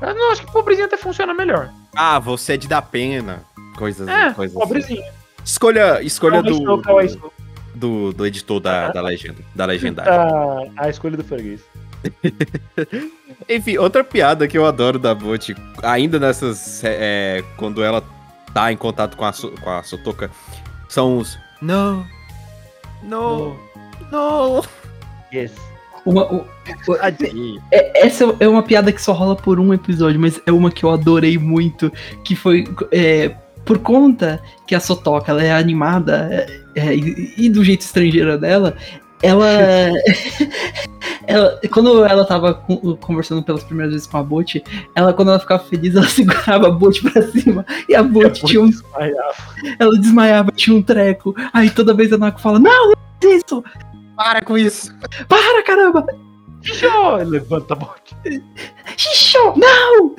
[0.00, 1.70] Eu não acho que pobrezinha até funciona melhor.
[1.96, 3.42] Ah, você é de dar pena.
[3.76, 4.66] Coisas, É, coisas assim.
[4.66, 5.12] pobrezinha.
[5.44, 7.32] Escolha, escolha Kawaii do, kawaii sou.
[7.74, 10.12] do, do editor da, da legenda, da legendagem.
[10.12, 11.60] A, a escolha do freguês.
[13.48, 16.82] Enfim, outra piada que eu adoro da Bot, ainda nessas.
[16.84, 18.02] é, quando ela
[18.52, 20.30] tá em contato com a, com a Sotoka,
[20.88, 21.38] são os.
[21.60, 22.04] No.
[23.02, 23.56] No.
[24.12, 24.64] No.
[25.32, 25.52] Yes.
[26.06, 26.46] Uma, o-
[26.98, 27.62] Tadinho.
[27.72, 30.84] É- essa é uma piada que só rola por um episódio, mas é uma que
[30.84, 31.90] eu adorei muito,
[32.22, 33.30] que foi é,
[33.64, 38.38] por conta que a Sotoka ela é animada é, é, e, e do jeito estrangeiro
[38.38, 38.76] dela,
[39.22, 39.48] ela,
[41.26, 44.62] ela quando ela tava con- conversando pelas primeiras vezes com a Bot,
[44.94, 48.62] ela quando ela ficava feliz, ela segurava a Bot pra cima e a Bot tinha
[48.62, 48.70] um,
[49.78, 51.34] ela desmaiava, tinha um treco.
[51.52, 53.64] Aí toda vez a Nako fala: "Não, não faz isso!
[54.16, 54.94] Para com isso.
[55.28, 56.06] Para, caramba!
[56.62, 57.16] Xixô!
[57.16, 58.16] Levanta a bote.
[58.96, 60.14] Xixô, não!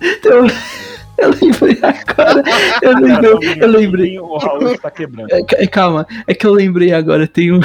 [0.00, 0.46] Então,
[1.18, 2.42] eu lembrei agora.
[2.82, 4.18] Eu lembrei, eu lembrei.
[4.18, 5.32] O Raul está quebrando.
[5.32, 7.26] É, ca- calma, é que eu lembrei agora.
[7.26, 7.60] Tem um,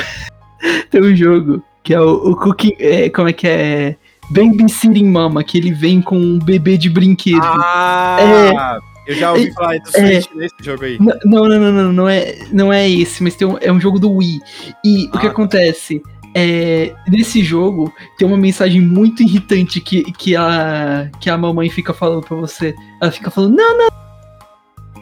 [0.90, 2.76] tem um jogo que é o, o Cooking.
[2.80, 3.96] é, como é que é?
[4.30, 7.42] Babysitting Mama, que ele vem com um bebê de brinquedo.
[7.44, 8.80] Ah!
[9.08, 10.22] Eu já ouvi É, falar do é.
[10.22, 10.98] Switch nesse jogo aí.
[11.00, 14.00] Não, não, não, não, não é, não é esse, mas tem um- é um jogo
[14.00, 14.40] do Wii.
[14.86, 15.32] E o que Ah.
[15.32, 16.02] acontece?
[16.34, 21.94] É, nesse jogo tem uma mensagem muito irritante que, que, a, que a mamãe fica
[21.94, 22.74] falando pra você.
[23.02, 23.90] Ela fica falando, não, não,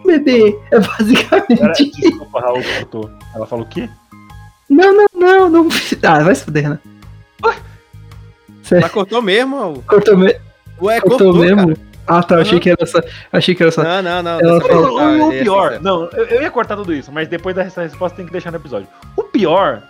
[0.06, 0.58] bebê.
[0.72, 1.92] É Pera, basicamente.
[2.02, 3.12] desculpa, Raul cortou.
[3.36, 3.88] Ela falou o quê?
[4.70, 5.68] Não, não, não, não.
[6.04, 6.80] Ah, vai se fuder, né?
[8.64, 9.84] Você Mas cortou mesmo?
[9.88, 10.36] cortou, me...
[10.82, 11.76] Ué, cortou cortou, mesmo?
[11.76, 11.90] cara.
[12.08, 13.00] Ah, tá, achei que era só.
[13.32, 13.84] Achei que era só.
[13.84, 14.40] Não, não, não.
[14.40, 15.84] Ela falou- o, é pior, sincero.
[15.84, 18.58] não, eu, eu ia cortar tudo isso, mas depois dessa resposta tem que deixar no
[18.58, 18.88] episódio.
[19.16, 19.84] O pior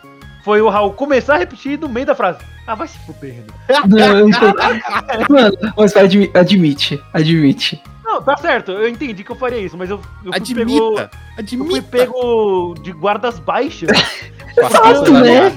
[0.44, 2.40] foi o Raul começar a repetir no meio da frase.
[2.68, 3.44] Ah, vai se fuder, né?
[3.88, 4.50] Não, eu não sei.
[5.30, 7.82] Mano, mas admi- admite, admite.
[8.04, 11.00] Não, tá certo, eu entendi que eu faria isso, mas eu, eu fui pego.
[11.38, 11.64] Admita.
[11.64, 13.90] Eu fui pego de guardas baixas.
[14.60, 15.52] Exato, né?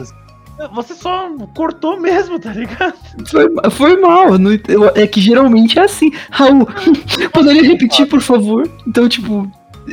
[0.75, 2.95] Você só cortou mesmo, tá ligado?
[3.27, 4.39] Foi, foi mal.
[4.39, 4.53] não
[4.95, 6.13] é que geralmente é assim.
[6.31, 6.69] Raul,
[7.33, 8.69] poderia repetir, por favor?
[8.87, 9.51] Então, tipo,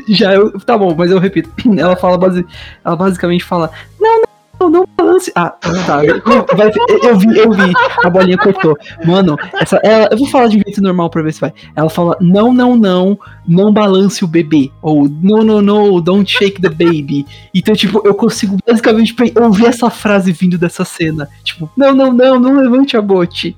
[0.07, 0.59] já eu.
[0.59, 1.49] Tá bom, mas eu repito.
[1.77, 2.45] Ela fala base,
[2.83, 4.21] ela basicamente fala: Não,
[4.59, 5.31] não, não balance.
[5.35, 6.01] Ah, tá.
[6.25, 6.71] não, vai-
[7.03, 7.73] eu vi, eu vi.
[8.03, 8.77] A bolinha cortou.
[9.05, 11.53] Mano, essa, ela, eu vou falar de um jeito normal pra ver se vai.
[11.75, 13.17] Ela fala: Não, não, não,
[13.47, 14.71] não balance o bebê.
[14.81, 17.25] Ou No, no, no, don't shake the baby.
[17.53, 21.27] Então, tipo, eu consigo basicamente ouvir essa frase vindo dessa cena.
[21.43, 23.55] Tipo, não, não, não, não levante a bote.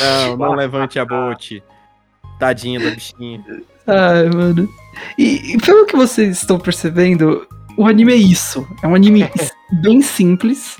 [0.00, 1.62] Não, não levante a bote.
[2.38, 3.44] Tadinha da bichinha.
[3.86, 4.68] Ai, mano.
[5.18, 7.46] E, e pelo que vocês estão percebendo,
[7.82, 8.66] o anime é isso.
[8.82, 9.28] É um anime
[9.82, 10.76] bem simples.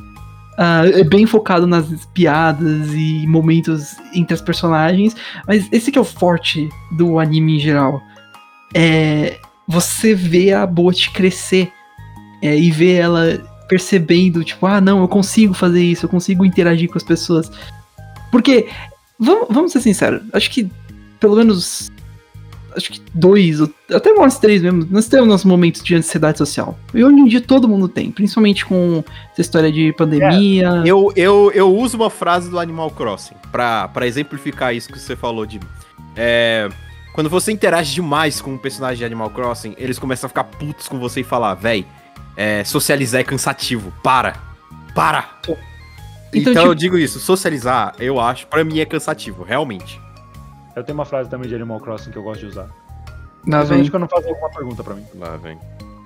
[0.58, 5.16] ah, é bem focado nas piadas e momentos entre as personagens.
[5.46, 8.02] Mas esse que é o forte do anime em geral.
[8.74, 9.38] É
[9.70, 11.72] você vê a Bot crescer.
[12.42, 16.88] é, e ver ela percebendo, tipo, ah, não, eu consigo fazer isso, eu consigo interagir
[16.88, 17.50] com as pessoas.
[18.32, 18.66] Porque,
[19.18, 20.68] vamos, vamos ser sinceros, acho que
[21.20, 21.90] pelo menos
[22.76, 23.60] acho que dois,
[23.92, 26.78] até umas três mesmo, nós temos nossos momentos de ansiedade social.
[26.94, 29.02] E hoje em dia todo mundo tem, principalmente com
[29.32, 30.82] essa história de pandemia.
[30.84, 35.14] Eu, eu, eu uso uma frase do Animal Crossing pra, pra exemplificar isso que você
[35.16, 35.58] falou de.
[36.16, 36.68] É,
[37.14, 40.88] quando você interage demais com um personagem de Animal Crossing, eles começam a ficar putos
[40.88, 41.84] com você e falar, véi,
[42.36, 43.92] é, socializar é cansativo.
[44.02, 44.34] Para!
[44.94, 45.28] Para!
[45.42, 45.56] Então,
[46.32, 50.00] Então, tipo- eu digo isso, socializar, eu acho, pra mim é cansativo, realmente.
[50.76, 52.68] Eu tenho uma frase também de Animal Crossing que eu gosto de usar.
[53.46, 53.88] Lá vem.
[53.88, 55.04] Quando fazem alguma pergunta pra mim.
[55.14, 55.58] Lá, vem.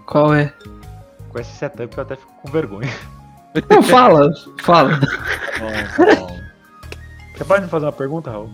[0.06, 0.52] Qual é?
[1.28, 2.92] Com esse setup eu até fico com vergonha.
[3.70, 4.98] Não, fala, fala.
[5.58, 6.40] Bom, bom.
[7.36, 8.50] Você pode me fazer uma pergunta, Raul?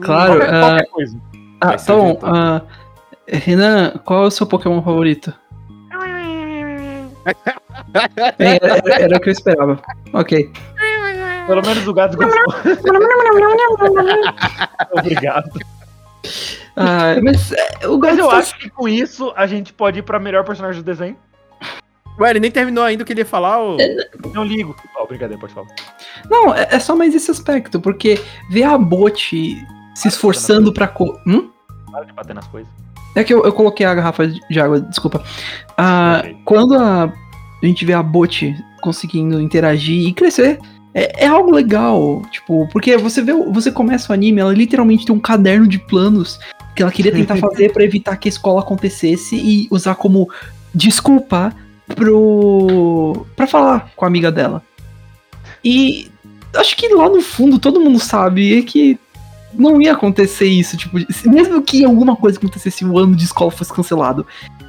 [0.00, 1.20] Claro, Qualquer, ah, qualquer coisa.
[1.60, 2.18] Ah, tá editor.
[2.22, 2.62] ah,
[3.26, 5.32] Renan, qual é o seu Pokémon favorito?
[8.38, 9.80] É, era, era o que eu esperava.
[10.12, 10.50] Ok.
[11.46, 12.54] Pelo menos o gato gostou.
[14.92, 15.50] Obrigado.
[16.76, 19.98] Ah, mas é, o Mas gato eu tá- acho que com isso a gente pode
[19.98, 21.16] ir pra melhor personagem do desenho.
[22.18, 23.76] Ué, ele nem terminou ainda o que ele ia falar, ô.
[24.34, 24.74] Não ligo.
[24.96, 25.66] Ó, brincadeira, pode falar.
[26.30, 29.56] Não, é, é só mais esse aspecto, porque ver a Bot
[29.94, 30.86] se esforçando pra.
[30.86, 31.18] Co...
[31.26, 31.50] Hum?
[31.90, 32.70] Para de bater nas coisas.
[33.16, 35.22] É que eu, eu coloquei a garrafa de água, desculpa.
[35.76, 40.58] Ah, quando a, a gente vê a Bot conseguindo interagir e crescer,
[40.94, 42.22] é, é algo legal.
[42.30, 46.38] Tipo, porque você vê, você começa o anime, ela literalmente tem um caderno de planos
[46.74, 50.28] que ela queria tentar fazer pra evitar que a escola acontecesse e usar como
[50.74, 51.52] desculpa
[51.94, 53.26] pro.
[53.36, 54.62] pra falar com a amiga dela.
[55.64, 56.10] E
[56.56, 58.98] acho que lá no fundo todo mundo sabe que
[59.54, 63.72] não ia acontecer isso, tipo, mesmo que alguma coisa acontecesse o ano de escola fosse
[63.72, 64.26] cancelado,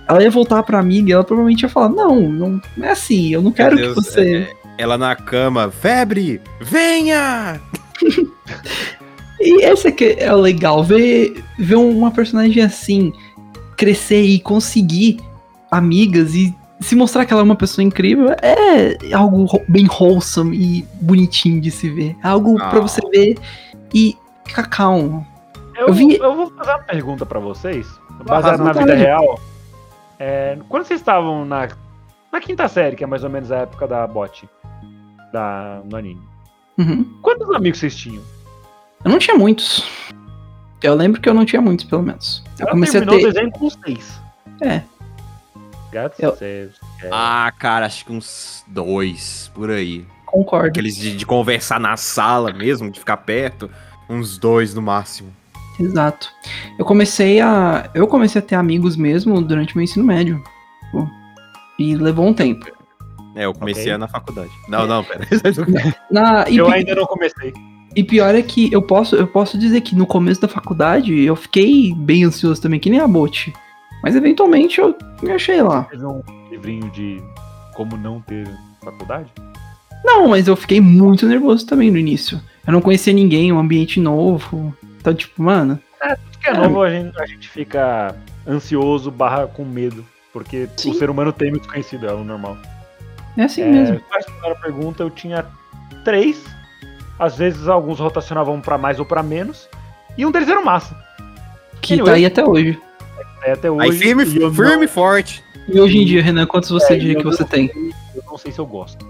[0.07, 3.41] ela ia voltar pra amiga e ela provavelmente ia falar: Não, não é assim, eu
[3.41, 4.35] não quero Meu que Deus, você.
[4.35, 7.59] é- ela na cama, febre, venha!
[9.45, 13.11] E esse é que é o legal, ver, ver uma personagem assim
[13.75, 15.19] crescer e conseguir
[15.69, 20.87] amigas e se mostrar que ela é uma pessoa incrível é algo bem wholesome e
[21.01, 22.15] bonitinho de se ver.
[22.23, 22.81] É algo pra Ah.
[22.81, 23.37] você ver
[23.93, 25.27] e ficar calmo.
[25.75, 27.85] Eu, Eu vi- eu vou fazer uma pergunta pra vocês,
[28.25, 29.39] baseada razão na vida real.
[30.19, 31.67] É, quando vocês estavam na,
[32.31, 34.47] na quinta série, que é mais ou menos a época da bot,
[35.33, 36.21] da, no anime,
[36.77, 37.03] Uhum.
[37.21, 38.23] quantos amigos vocês tinham?
[39.03, 39.83] Eu não tinha muitos.
[40.81, 42.43] Eu lembro que eu não tinha muitos, pelo menos.
[42.59, 43.33] Eu Ela comecei a terminou o ter.
[43.33, 44.19] desenho com seis.
[44.61, 44.81] É.
[45.91, 46.69] Gatos, Eu- você...
[47.03, 50.05] é, Ah, cara, acho que uns dois, por aí.
[50.25, 50.67] Concordo.
[50.69, 53.69] Aqueles de, de conversar na sala mesmo, de ficar perto,
[54.09, 55.31] uns dois no máximo.
[55.79, 56.29] Exato.
[56.77, 57.89] Eu comecei a.
[57.93, 60.43] Eu comecei a ter amigos mesmo durante meu ensino médio.
[61.79, 62.65] E levou um tempo.
[63.35, 63.97] É, eu comecei Ok.
[63.97, 64.51] na faculdade.
[64.69, 65.25] Não, não, pera.
[66.11, 67.53] Na, e, eu ainda não comecei.
[67.95, 71.35] e pior é que eu posso, eu posso dizer que no começo da faculdade eu
[71.35, 73.51] fiquei bem ansioso também, que nem a Bot.
[74.03, 75.85] Mas eventualmente eu me achei lá.
[75.85, 77.21] Fez um livrinho de
[77.73, 78.47] como não ter
[78.83, 79.31] faculdade?
[80.03, 82.39] Não, mas eu fiquei muito nervoso também no início.
[82.67, 84.75] Eu não conhecia ninguém, um ambiente novo.
[84.99, 85.79] Então, tipo, mano.
[85.99, 88.15] Tudo que é novo a gente, a gente fica
[88.47, 90.05] ansioso barra com medo.
[90.33, 90.91] Porque Sim.
[90.91, 92.57] o ser humano teme o desconhecido, é o normal.
[93.37, 94.01] É assim É, mesmo.
[94.11, 95.45] responder a pergunta, eu tinha
[96.03, 96.43] três.
[97.19, 99.67] Às vezes alguns rotacionavam pra mais ou pra menos.
[100.17, 100.95] E um deles era o massa.
[101.81, 102.11] Que anyway.
[102.11, 102.79] tá aí até hoje.
[103.43, 103.89] É, até hoje.
[103.91, 105.43] Aí firme, e firme não- e forte.
[105.67, 107.67] E hoje em dia, Renan, quantos você É, diria que você tem?
[107.69, 109.05] sei- Eu não sei se eu gosto.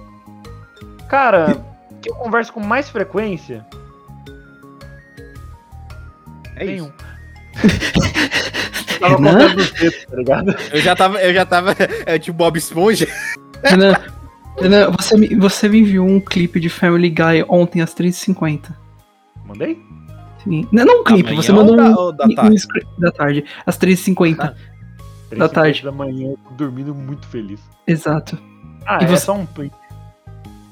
[1.09, 1.57] Cara,
[2.01, 3.65] que eu converso com mais frequência.
[6.55, 6.93] É tem isso.
[9.01, 9.07] um.
[9.07, 9.55] Renan?
[9.55, 10.55] dedos, tá ligado?
[10.71, 13.07] Eu já tava, eu já tava, é tipo Bob Esponja.
[13.63, 13.93] Renan,
[14.59, 18.73] Renan você, me, você me enviou um clipe de Family Guy ontem às 3h50.
[19.45, 19.81] Mandei?
[20.43, 20.67] Sim.
[20.71, 22.55] Não, não um clipe, manhã você ou mandou da- um, da um tarde?
[22.55, 24.55] script da tarde, às 3h50.
[25.29, 25.83] Três Da tarde.
[25.83, 27.59] Da manhã, dormindo muito feliz.
[27.87, 28.37] Exato.
[28.85, 29.73] Ah, E é você- só um print.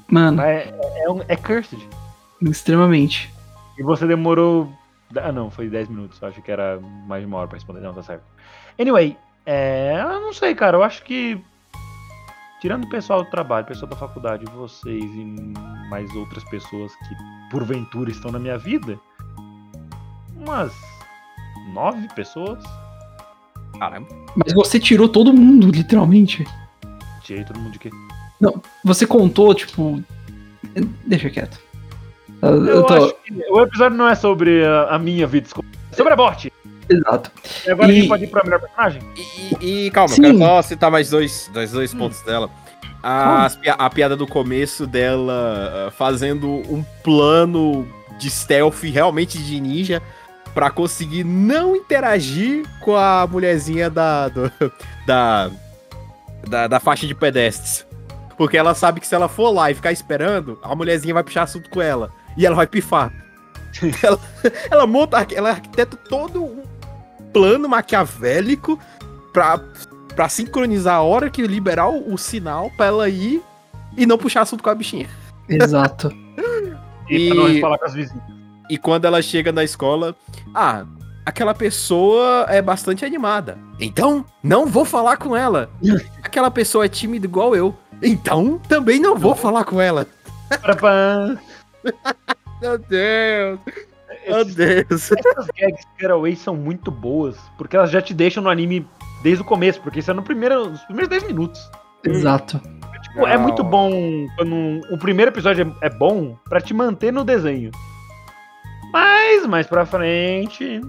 [0.08, 0.72] Mano, É,
[1.04, 1.80] é, um- é cursed.
[2.42, 3.32] extremamente.
[3.78, 4.70] E você demorou.
[5.16, 6.22] Ah, não, foi 10 minutos.
[6.22, 7.80] Acho que era mais de uma hora pra responder.
[7.80, 8.22] Não, tá certo.
[8.78, 9.16] Anyway,
[9.46, 9.98] é.
[10.02, 10.76] Eu não sei, cara.
[10.76, 11.40] Eu acho que.
[12.62, 15.24] Tirando o pessoal do trabalho, o pessoal da faculdade, vocês e
[15.90, 17.16] mais outras pessoas que
[17.50, 18.96] porventura estão na minha vida,
[20.36, 20.72] umas
[21.74, 22.62] nove pessoas.
[23.80, 24.06] Caramba.
[24.36, 26.46] Mas você tirou todo mundo, literalmente.
[27.22, 27.90] Tirei todo mundo de quê?
[28.84, 30.00] Você contou, tipo.
[31.04, 31.60] Deixa quieto.
[32.42, 32.94] Eu, Eu tô.
[32.94, 35.68] acho que o episódio não é sobre a, a minha vida, desculpa.
[35.90, 36.52] É sobre a bot.
[36.88, 37.30] Exato.
[37.66, 39.02] E agora a E- gente pode ir pra melhor personagem?
[39.16, 40.22] E, e- e calma, Sim.
[40.24, 42.50] eu quero só citar mais dois, dois, dois pontos dela.
[43.02, 50.00] A, a piada do começo dela ah, fazendo um plano de stealth realmente de ninja
[50.54, 54.52] pra conseguir não interagir com a mulherzinha da, do-
[55.06, 55.50] da,
[56.48, 57.84] da, da faixa de pedestres.
[58.36, 61.42] Porque ela sabe que se ela for lá e ficar esperando, a mulherzinha vai puxar
[61.42, 62.10] assunto com ela.
[62.36, 63.12] E ela vai pifar.
[64.02, 64.20] ela,
[64.70, 66.42] ela monta, ela arquiteta todo
[67.32, 68.78] plano maquiavélico
[69.32, 69.58] pra,
[70.14, 73.42] pra sincronizar a hora que liberar o, o sinal pra ela ir
[73.96, 75.08] e não puxar assunto com a bichinha.
[75.48, 76.12] Exato.
[77.10, 78.22] E, pra não E- falar com as vizinhas.
[78.70, 80.16] E quando ela chega na escola,
[80.54, 80.86] ah,
[81.26, 83.58] aquela pessoa é bastante animada.
[83.78, 85.68] Então, não vou falar com ela.
[86.22, 87.76] Aquela pessoa é tímida igual eu.
[88.00, 90.06] Então, também não vou falar com ela.
[92.62, 93.58] Meu Deus.
[94.26, 95.10] Meu Deus.
[95.12, 98.86] Essas gags cutaways são muito boas, porque elas já te deixam no anime
[99.22, 101.60] desde o começo, porque isso é no primeiro, nos primeiros 10 minutos.
[102.04, 102.60] Exato.
[103.02, 103.90] Tipo, é muito bom
[104.36, 107.70] quando um- o primeiro episódio é, é bom pra te manter no desenho.
[108.92, 110.80] Mas mais pra frente,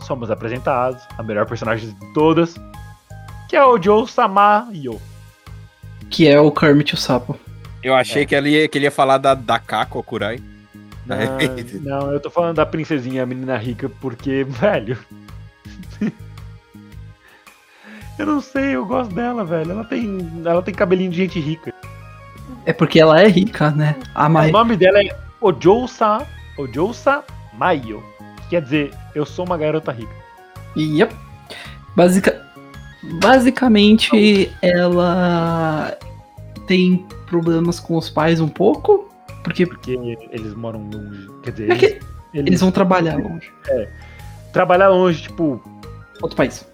[0.00, 2.56] somos apresentados a melhor personagem de todas,
[3.48, 5.00] que é o Joe Samayo.
[6.10, 7.38] Que é o Kermit o Sapo.
[7.82, 10.02] Eu achei que, ele ia, que ele ia falar da, da Kako
[11.08, 11.48] Kurai.
[11.82, 14.98] Não, não, eu tô falando da princesinha, a menina rica, porque, velho.
[18.18, 19.72] eu não sei, eu gosto dela, velho.
[19.72, 21.72] Ela tem, ela tem cabelinho de gente rica.
[22.66, 23.96] É porque ela é rica, né?
[24.14, 24.50] A Mai...
[24.50, 25.08] O nome dela é
[25.40, 26.26] Ojousa,
[26.58, 28.02] Ojousa Maio.
[28.42, 30.12] Que quer dizer, eu sou uma garota rica.
[30.76, 31.14] Yep.
[31.96, 32.46] Basica...
[33.20, 35.96] Basicamente, ela
[36.66, 39.07] tem problemas com os pais um pouco.
[39.48, 39.92] Porque Porque
[40.30, 41.28] eles moram longe.
[41.42, 41.86] Quer dizer, É eles, que
[42.34, 43.50] eles eles vão trabalhar longe.
[44.52, 45.60] trabalhar longe, tipo,
[46.22, 46.66] Outro país.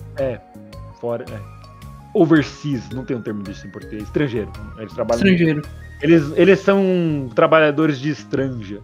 [1.00, 1.24] fora.
[1.30, 1.54] É.
[2.14, 4.04] Overseas, não tem um termo disso em português.
[4.04, 4.50] Estrangeiro.
[4.78, 5.20] Eles trabalham.
[5.22, 5.62] Estrangeiro.
[6.00, 8.80] Eles, eles são trabalhadores de estranja.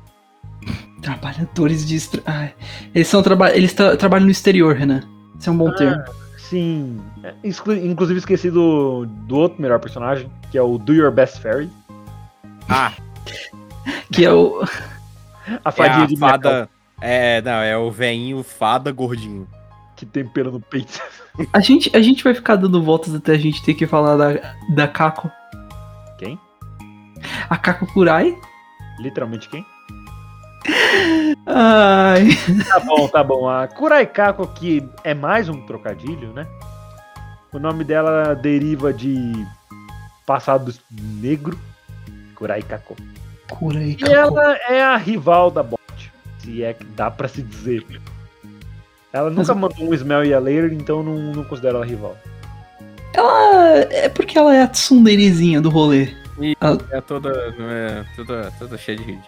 [1.03, 1.97] Trabalhadores de.
[1.97, 2.23] Estra...
[2.27, 2.55] Ai,
[2.95, 3.51] eles são traba...
[3.57, 5.03] eles tra- trabalham no exterior, Renan.
[5.39, 6.03] Esse é um bom termo.
[6.37, 7.01] Sim.
[7.23, 11.41] É, exclu- Inclusive esqueci do, do outro melhor personagem, que é o Do Your Best
[11.41, 11.71] Fairy.
[12.69, 12.93] Ah,
[14.13, 14.63] Que é o.
[15.65, 16.69] A é fadinha a de Macau, fada.
[17.01, 19.49] É, não, é o veinho fada gordinho.
[19.97, 21.01] que tem pelo no peito.
[21.53, 24.55] A gente, a gente vai ficar dando voltas até a gente ter que falar da,
[24.75, 25.31] da Kako.
[26.19, 26.39] Quem?
[27.49, 28.37] A Kako Kurai.
[28.99, 29.65] Literalmente quem?
[31.47, 32.29] Ai.
[32.69, 33.49] Tá bom, tá bom.
[33.49, 36.47] A Kuraikako, que é mais um trocadilho, né?
[37.53, 39.33] O nome dela deriva de
[40.27, 41.59] passado negro.
[43.51, 44.11] Kuraikako.
[44.11, 45.81] Kurai E ela é a rival da bot,
[46.39, 47.85] se é que dá pra se dizer.
[49.13, 52.17] Ela nunca Mas- mandou um Smell e a Layer, então não, não considero ela rival.
[53.13, 53.79] Ela.
[53.91, 56.09] É porque ela é a tsunderizinha do rolê.
[56.91, 57.31] É toda.
[57.59, 59.23] É, toda, toda cheia de rede.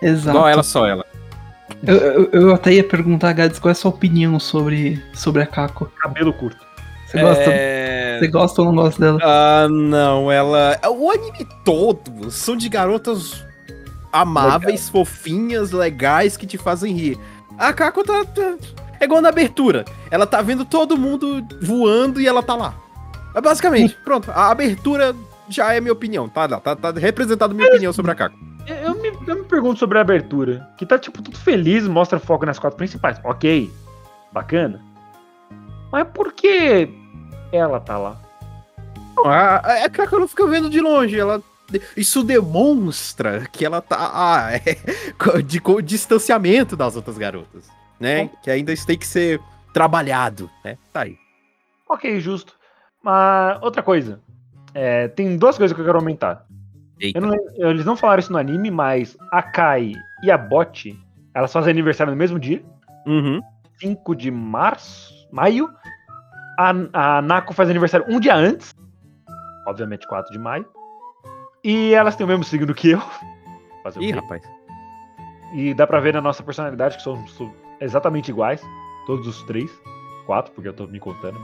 [0.00, 0.36] Exato.
[0.36, 1.04] Igual ela, só ela.
[1.86, 5.46] Eu, eu, eu até ia perguntar, Gads, qual é a sua opinião sobre, sobre a
[5.46, 5.86] Kako?
[6.00, 6.64] Cabelo curto.
[7.06, 8.18] Você gosta, É...
[8.18, 9.18] você gosta ou não gosta dela?
[9.22, 10.78] Ah, não, ela.
[10.88, 13.44] O anime todo são de garotas
[14.20, 17.18] amáveis, fofinhas, legais que te fazem rir.
[17.58, 18.56] A Kako tá, tá-
[19.00, 19.84] É igual na abertura.
[20.10, 22.74] Ela tá vendo todo mundo voando e ela tá lá.
[23.34, 24.30] É basicamente, pronto.
[24.30, 25.14] A abertura
[25.48, 26.48] já é minha opinião, tá?
[26.48, 28.36] Tá, tá representado minha opinião sobre a Kako.
[28.66, 30.68] Eu, me, eu me pergunto sobre a abertura.
[30.76, 33.20] Que tá, tipo, tudo feliz, mostra foco nas quatro principais.
[33.22, 33.70] Ok,
[34.32, 34.80] bacana.
[35.92, 36.88] Mas por que
[37.52, 38.16] ela tá lá?
[39.16, 41.18] Não, a, a Kako não fica vendo de longe.
[41.18, 41.40] Ela.
[41.96, 48.30] Isso demonstra que ela tá ah, é, de distanciamento das outras garotas, né?
[48.42, 49.40] Que ainda isso tem que ser
[49.72, 50.78] trabalhado, né?
[50.92, 51.16] Tá aí.
[51.88, 52.54] Ok, justo.
[53.02, 54.20] Mas outra coisa.
[54.74, 56.44] É, tem duas coisas que eu quero aumentar.
[57.14, 57.34] Eu não
[57.70, 60.98] eles não falaram isso no anime, mas a Kai e a Bot,
[61.34, 62.62] elas fazem aniversário no mesmo dia,
[63.06, 63.40] Uhum.
[63.80, 65.70] 5 de março, maio.
[66.58, 66.72] A,
[67.18, 68.74] a Nako faz aniversário um dia antes,
[69.66, 70.66] obviamente 4 de maio.
[71.66, 73.02] E elas têm o mesmo signo que eu.
[73.82, 74.18] Fazer o Ih, quê?
[74.20, 74.42] rapaz.
[75.52, 78.62] E dá pra ver na nossa personalidade que somos so- exatamente iguais.
[79.06, 79.70] Todos os três.
[80.26, 81.40] Quatro, porque eu tô me contando.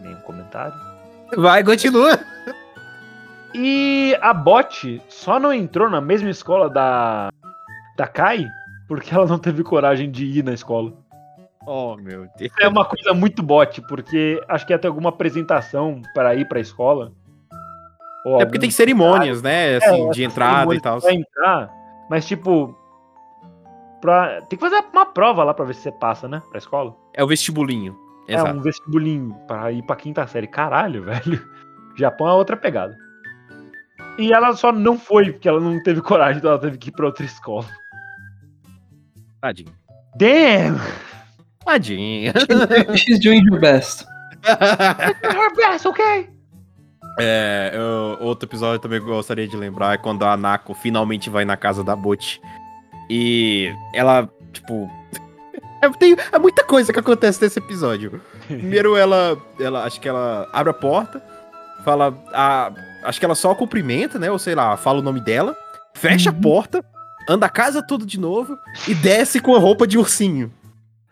[0.00, 0.74] Nenhum comentário.
[1.36, 2.18] Vai, continua.
[3.54, 7.30] E a Bot só não entrou na mesma escola da,
[7.96, 8.46] da Kai
[8.88, 10.92] porque ela não teve coragem de ir na escola.
[11.66, 12.52] Oh, meu Deus.
[12.60, 16.58] É uma coisa muito bot, porque acho que ia ter alguma apresentação para ir pra
[16.60, 17.12] escola.
[18.24, 19.76] Ou É porque tem cerimônias, né?
[19.76, 21.00] Assim, É, de entrada e tal.
[21.00, 21.70] Pra entrar,
[22.08, 22.76] mas tipo.
[24.00, 24.42] Pra...
[24.42, 26.42] Tem que fazer uma prova lá pra ver se você passa, né?
[26.50, 26.94] Pra escola.
[27.14, 27.96] É o vestibulinho.
[28.28, 28.56] É Exato.
[28.56, 30.46] um vestibulinho pra ir pra quinta série.
[30.46, 31.48] Caralho, velho.
[31.96, 32.96] Japão é outra pegada.
[34.18, 36.92] E ela só não foi, porque ela não teve coragem, então ela teve que ir
[36.92, 37.66] pra outra escola.
[39.40, 39.72] Tadinho.
[40.16, 40.78] Damn!
[41.64, 42.32] Tadinho.
[42.96, 44.04] She's doing her best.
[44.44, 46.28] Her best, ok?
[47.18, 51.28] É, eu- outro episódio também que eu gostaria de lembrar é quando a Nako finalmente
[51.28, 52.40] vai na casa da Bot.
[53.10, 54.90] E ela, tipo.
[55.82, 58.20] É, tem, é muita coisa que acontece nesse episódio.
[58.46, 59.84] Primeiro, ela, ela.
[59.84, 61.22] Acho que ela abre a porta,
[61.84, 62.16] fala.
[62.32, 62.72] A,
[63.04, 64.30] acho que ela só cumprimenta, né?
[64.30, 65.54] Ou sei lá, fala o nome dela,
[65.94, 66.82] fecha a porta,
[67.28, 68.56] anda a casa toda de novo
[68.88, 70.50] e desce com a roupa de ursinho.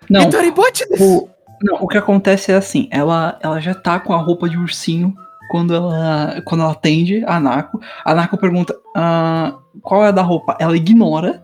[0.08, 1.28] Não, rebote o,
[1.62, 5.14] não, o que acontece é assim, ela, ela já tá com a roupa de ursinho
[5.50, 7.80] quando ela, quando ela atende a Nako.
[8.04, 10.56] A Nako pergunta "Ah, qual é a da roupa.
[10.60, 11.42] Ela ignora,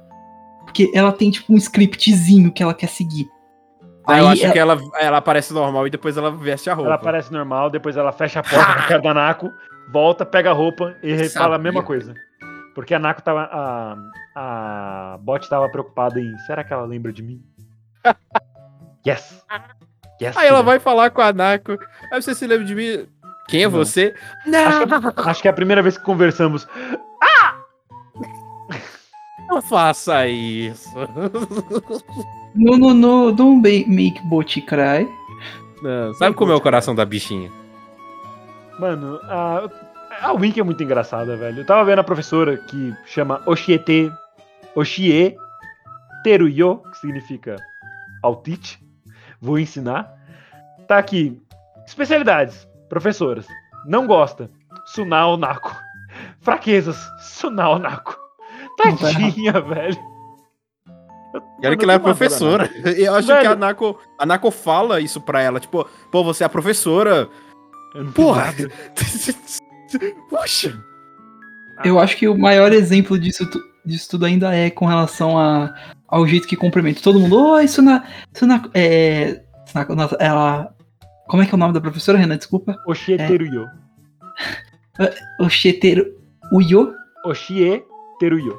[0.65, 3.29] porque ela tem tipo um scriptzinho que ela quer seguir.
[4.07, 6.91] Aí eu acho ela- que ela, ela aparece normal e depois ela veste a roupa.
[6.91, 9.51] Ela parece normal, depois ela fecha a porta na cara da Nako,
[9.93, 11.31] volta, pega a roupa e Sabia.
[11.31, 12.15] fala a mesma coisa.
[12.75, 13.49] Porque a Nako tava.
[13.51, 13.97] A,
[14.37, 16.37] a bot tava preocupada em.
[16.47, 17.43] Será que ela lembra de mim?
[19.07, 19.45] Yes!
[20.21, 20.37] Yes!
[20.37, 21.77] Aí ela vai falar com a Nako.
[22.13, 23.07] Aí você se lembra de mim?
[23.49, 23.70] Quem é Não.
[23.70, 24.14] você?
[24.47, 26.66] Acho que, acho que é a primeira vez que conversamos.
[29.49, 30.90] Não faça isso.
[32.55, 35.09] No, no, no, don't make bot cry.
[35.82, 37.51] Não, sabe como é o coração da bichinha?
[38.80, 39.68] Mano, a,
[40.22, 41.61] a Wink é muito engraçada, velho.
[41.61, 44.11] Eu tava vendo a professora que chama Oshiete.
[44.74, 45.36] Oshie
[46.22, 47.57] Teruyo, que significa
[48.24, 48.78] I'll teach.
[49.40, 50.12] Vou ensinar.
[50.86, 51.40] Tá aqui.
[51.86, 52.66] Especialidades.
[52.89, 53.47] Professoras.
[53.87, 54.51] Não gosta.
[54.87, 55.74] Sunao Nako.
[56.41, 56.99] Fraquezas.
[57.20, 58.16] Sunao Nako.
[58.84, 60.16] Não tá Tadinha, velho.
[61.62, 62.70] E olha que ela é professora.
[62.97, 63.41] Eu acho Velho.
[63.41, 65.61] que a Nako, a Nako fala isso pra ela.
[65.61, 67.28] Tipo, pô, você é a professora.
[68.14, 68.55] Porra.
[70.28, 70.78] Poxa.
[71.84, 73.49] Eu acho que o maior exemplo disso,
[73.84, 75.74] disso tudo ainda é com relação a,
[76.09, 77.39] ao jeito que cumprimenta todo mundo.
[77.53, 78.05] Oi, Suna.
[78.34, 80.74] Suna é, Sunako, nossa, ela.
[81.29, 82.37] Como é que é o nome da professora, Renan?
[82.37, 82.77] Desculpa.
[82.87, 83.27] Oshie É.
[83.27, 83.66] Teruyo.
[85.41, 86.07] O Sheteru.
[86.53, 86.95] Uyo?
[87.24, 87.83] Oshie
[88.18, 88.59] Teruyo.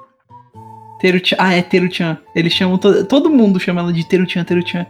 [0.99, 1.35] Teruchan.
[1.39, 2.17] Ah, é Teruchan.
[2.35, 2.77] Eles chamam.
[2.77, 4.85] To, todo mundo chama ela de Teruchan, Teruchan.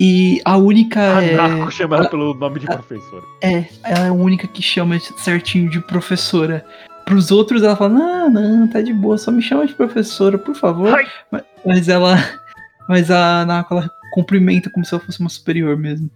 [0.00, 1.18] E a única.
[1.18, 3.22] A é, Nako chama ela pelo nome de professora.
[3.42, 6.64] É, ela é a única que chama certinho de professora.
[7.04, 10.54] Pros outros ela fala, não, não, tá de boa, só me chama de professora, por
[10.54, 10.94] favor.
[10.94, 11.06] Ai.
[11.30, 12.16] Ma- Mas ela.
[12.88, 16.10] Mas a Nako, ela cumprimenta como se ela fosse uma superior mesmo.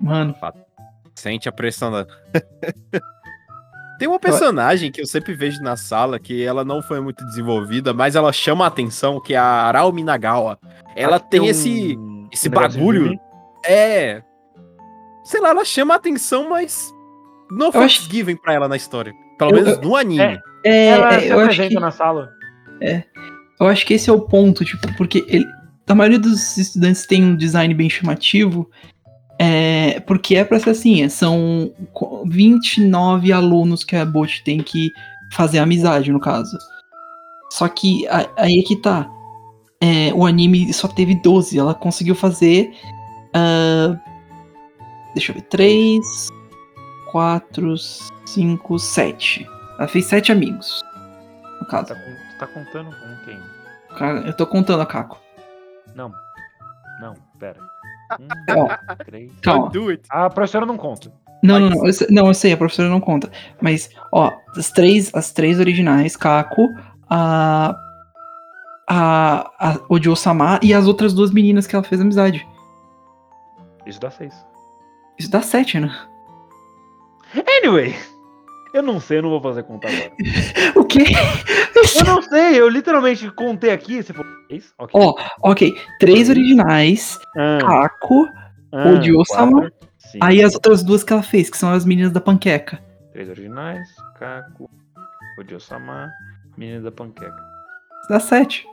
[0.00, 0.34] Mano,
[1.14, 2.06] Sente a pressão da.
[3.98, 7.94] Tem uma personagem que eu sempre vejo na sala que ela não foi muito desenvolvida,
[7.94, 10.58] mas ela chama a atenção, que é a Arao Minagawa.
[10.96, 11.96] Ela tem um- esse.
[11.96, 13.16] um esse de bagulho.
[13.64, 14.20] É.
[15.22, 16.92] Sei lá, ela chama a atenção, mas.
[17.50, 19.14] Não Eu acho- foi given pra ela na história.
[19.38, 20.22] Pelo Eu- menos no anime.
[20.22, 20.40] é.
[20.64, 22.30] é, Ela é, se eu, acho apresenta que, na sala.
[23.60, 25.46] eu acho que esse é o ponto, tipo, porque ele,
[25.88, 28.68] a maioria dos estudantes tem um design bem chamativo,
[29.38, 34.62] é, porque é pra ser assim, é, são co- 29 alunos que a Bot tem
[34.62, 34.90] que
[35.32, 36.56] fazer amizade, no caso.
[37.50, 38.06] Só que
[38.36, 39.08] aí é que tá.
[39.80, 42.72] É, o anime só teve 12, ela conseguiu fazer.
[43.34, 43.96] ah,
[45.14, 46.04] deixa eu ver, 3,
[47.12, 47.74] 4,
[48.26, 49.46] 5, 7.
[49.78, 50.82] Ela fez 7 amigos.
[51.60, 51.88] No caso.
[51.88, 51.96] Tá,
[52.40, 53.38] tá contando com quem?
[54.26, 55.20] Eu tô contando a Caco.
[55.94, 56.12] Não.
[57.00, 57.60] Não, pera.
[58.20, 59.32] Um, Ó, três.
[59.42, 59.70] calma.
[59.70, 60.02] Do it.
[60.10, 61.12] A professora não conta.
[61.42, 61.86] Não, não, não.
[61.86, 63.30] Eu sei, não, eu sei, a professora não conta.
[63.60, 66.68] Mas, ó, as três, as três originais, Caco,
[67.08, 67.76] a.
[68.88, 69.50] A.
[69.58, 72.46] a Odio-sama e as outras duas meninas que ela fez amizade.
[73.86, 74.34] Isso dá seis.
[75.18, 75.90] Isso dá sete, né?
[77.58, 77.94] Anyway.
[78.74, 80.10] Eu não sei, eu não vou fazer conta agora.
[80.76, 81.04] O quê?
[81.96, 84.02] Eu não sei, eu literalmente contei aqui.
[84.02, 84.74] Você falou seis?
[84.78, 85.00] Ok.
[85.00, 85.72] Ó, ok.
[86.00, 88.28] Três originais, Ah, Caco,
[88.72, 89.70] ah, Odio-sama,
[90.20, 92.80] aí as outras duas que ela fez, que são as meninas da panqueca.
[93.12, 94.68] Três originais, Kaku,
[95.38, 96.10] Odio-sama,
[96.56, 97.34] Menina da Panqueca.
[98.08, 98.66] Dá sete.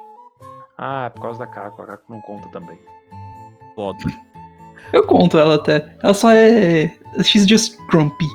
[0.77, 2.77] Ah, é por causa da Kaku, a Kaku não conta também.
[3.75, 3.99] Foda.
[4.91, 5.95] Eu conto ela até.
[6.01, 6.87] Ela só é.
[7.23, 8.25] She's just grumpy.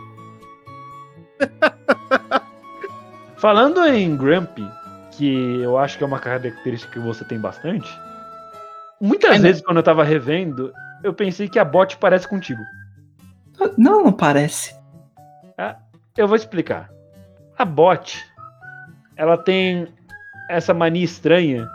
[3.37, 4.67] Falando em Grumpy,
[5.13, 7.89] que eu acho que é uma característica que você tem bastante,
[9.01, 10.73] muitas É, vezes quando eu tava revendo,
[11.03, 12.63] eu pensei que a bot parece contigo.
[13.77, 14.75] Não, não parece.
[16.17, 16.91] Eu vou explicar.
[17.59, 18.25] A bot,
[19.17, 19.87] ela tem
[20.49, 21.69] essa mania estranha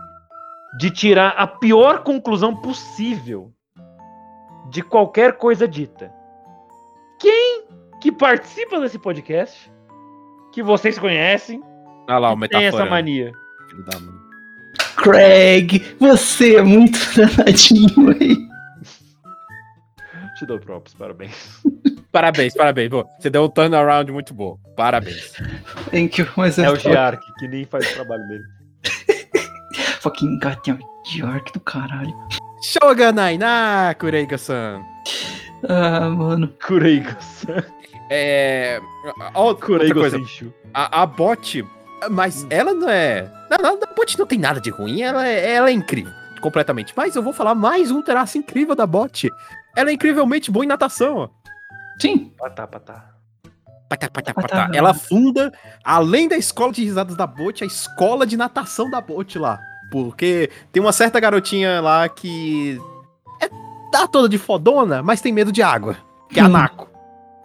[0.78, 3.52] de tirar a pior conclusão possível
[4.72, 6.12] de qualquer coisa dita.
[7.20, 7.66] Quem
[8.02, 9.72] que participa desse podcast,
[10.52, 11.62] que vocês conhecem,
[12.10, 13.32] Olha lá, o tem essa mania?
[13.70, 14.22] Filho da mãe.
[14.98, 18.36] Craig, você é muito danadinho aí.
[20.38, 21.62] Te dou props, parabéns.
[22.12, 22.90] Parabéns, parabéns.
[22.90, 24.58] Pô, você deu um turnaround muito bom.
[24.76, 25.32] Parabéns.
[25.92, 28.44] Thank you, mas É o Giark, que nem faz o trabalho dele.
[30.02, 30.80] Fucking goddamn
[31.16, 32.14] York do caralho.
[32.64, 34.82] Shogunai na Kureiga-san.
[35.70, 36.54] Ah, mano.
[36.66, 37.64] Kureiga-san.
[38.14, 38.82] É.
[39.34, 40.18] Ó, outra coisa.
[40.74, 41.66] A, a bot.
[42.10, 43.32] Mas ela não é.
[43.62, 45.02] Não, a bot não tem nada de ruim.
[45.02, 46.12] Ela é, ela é incrível.
[46.42, 46.94] Completamente.
[46.96, 49.30] Mas eu vou falar mais um traço incrível da bot.
[49.78, 51.30] Ela é incrivelmente boa em natação, ó.
[52.02, 52.34] Sim.
[52.38, 53.06] Patá, patá.
[53.88, 54.48] Patá, patá, Patá.
[54.48, 54.72] patá.
[54.74, 55.52] Ela funda,
[55.84, 59.60] além da escola de risadas da Bot, a escola de natação da Bot lá.
[59.92, 62.80] Porque tem uma certa garotinha lá que
[63.42, 63.50] é,
[63.92, 65.98] tá toda de fodona, mas tem medo de água.
[66.30, 66.52] Que é a Hum.
[66.52, 66.91] Nako.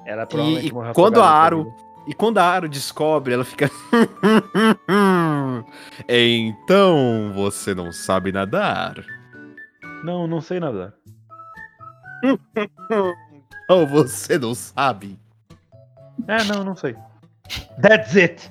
[0.07, 1.75] Ela provavelmente e morreu quando a Aro-.
[2.07, 3.69] E quando a Aro descobre, ela fica.
[6.09, 9.05] então você não sabe nadar.
[10.05, 10.95] Não, não sei nada.
[13.69, 15.19] Então você não sabe.
[16.29, 16.95] É, não, não sei.
[17.83, 18.49] That's it.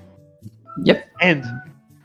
[0.86, 1.10] Yep.
[1.22, 1.48] End.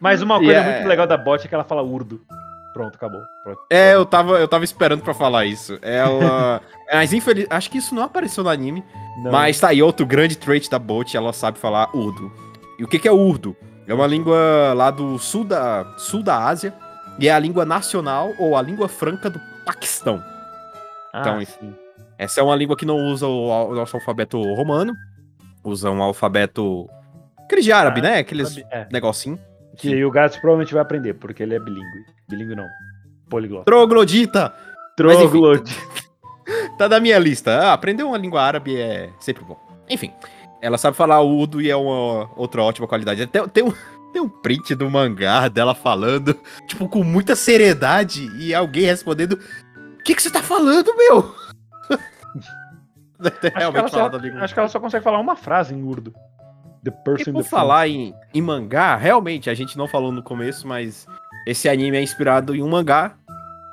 [0.01, 0.75] Mas uma coisa Yeah.
[0.77, 2.25] muito legal da bot é que ela fala urdo.
[2.73, 3.21] Pronto, acabou.
[3.43, 3.61] Pronto.
[3.69, 5.79] É, eu tava, eu tava esperando pra falar isso.
[5.83, 6.61] Ela.
[6.93, 7.47] Mas infeliz...
[7.51, 8.85] Acho que isso não apareceu no anime.
[9.23, 9.33] Não.
[9.33, 12.33] Mas tá aí outro grande trait da Bolt, ela sabe falar urdo.
[12.79, 13.57] E o que que é urdo?
[13.87, 16.73] É uma língua lá do sul da, sul da Ásia
[17.19, 20.23] e é a língua nacional ou a língua franca do Paquistão.
[21.13, 21.75] Ah, então, sim.
[22.17, 24.95] Essa é uma língua que não usa o, o nosso alfabeto romano,
[25.65, 26.89] usa um alfabeto
[27.51, 28.19] aquele de árabe, Ah, né?
[28.19, 28.87] Aqueles é.
[28.93, 29.39] negocinho.
[29.77, 32.05] Que o Gats provavelmente vai aprender, porque ele é bilíngue.
[32.29, 32.67] Bilíngue não.
[33.29, 33.65] Poliglota.
[33.65, 34.55] Troglodita!
[34.97, 35.75] Troglode.
[36.77, 37.59] Tá da minha lista.
[37.59, 39.57] Ah, aprender uma língua árabe é sempre bom.
[39.89, 40.13] Enfim,
[40.61, 43.27] ela sabe falar urdo e é uma outra ótima qualidade.
[43.27, 43.73] Tem, tem, um,
[44.13, 49.39] tem um print do mangá dela falando, tipo, com muita seriedade e alguém respondendo:
[49.99, 51.35] O que, que você tá falando, meu?
[53.19, 54.11] Deve ter Acho que, só,
[54.41, 56.13] acho que ela só consegue falar uma frase em urdo.
[56.85, 60.11] The E person in por the falar em, em mangá, realmente, a gente não falou
[60.11, 61.07] no começo, mas
[61.47, 63.15] esse anime é inspirado em um mangá,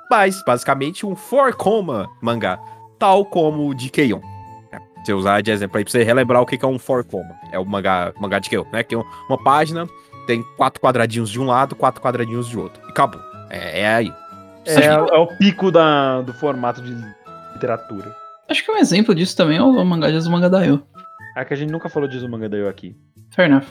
[0.10, 2.60] mas basicamente um 4-coma mangá,
[2.99, 4.20] tal como o de Keion.
[4.72, 7.36] É, Se eu usar de exemplo aí pra você relembrar o que é um 4-coma.
[7.51, 8.84] É o mangá, mangá de Keion, né?
[8.84, 8.97] Que é
[9.30, 9.88] uma página,
[10.26, 12.82] tem quatro quadradinhos de um lado, quatro quadradinhos de outro.
[12.88, 13.22] E acabou.
[13.49, 14.14] É, é aí.
[14.66, 16.93] É, é o pico da, do formato de
[17.53, 18.14] literatura.
[18.49, 20.82] Acho que um exemplo disso também é o mangá de Azumanga Daioh.
[21.38, 22.98] É que a gente nunca falou de Zumanga Daioh aqui.
[23.30, 23.68] Fair enough.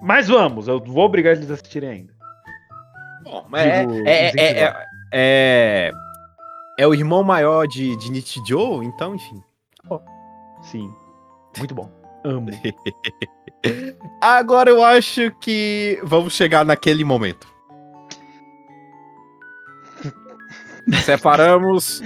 [0.00, 2.14] Mas vamos, eu vou obrigar eles a assistirem ainda.
[3.22, 5.92] Bom, é, Digo, é, é, é, é,
[6.78, 9.42] é o irmão maior de, de Nichijou, então, enfim.
[10.62, 10.90] Sim.
[11.58, 11.90] Muito bom.
[12.24, 12.48] Amo.
[14.20, 17.46] Agora eu acho que vamos chegar naquele momento.
[21.04, 22.00] Separamos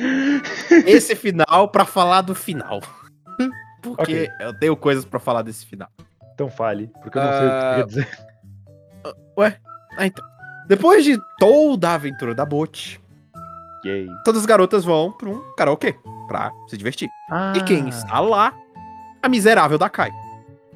[0.86, 2.80] esse final pra falar do final.
[3.82, 4.28] Porque Ok.
[4.40, 5.88] eu tenho coisas pra falar desse final.
[6.34, 8.08] Então fale, porque eu não sei o que Ah, quer dizer.
[9.96, 10.24] Ah, então.
[10.66, 13.00] Depois de toda a aventura da Bote,
[14.24, 17.08] todas as garotas vão pra um karaokê pra se divertir.
[17.30, 18.52] Ah, E quem está lá?
[19.22, 20.10] A miserável da Kai.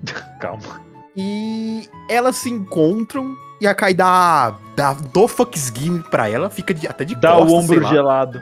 [0.40, 0.80] Calma.
[1.16, 6.72] E elas se encontram e a Kai dá, dá do fucks game pra ela, fica
[6.72, 8.40] de- até de Dá costas, o ombro gelado.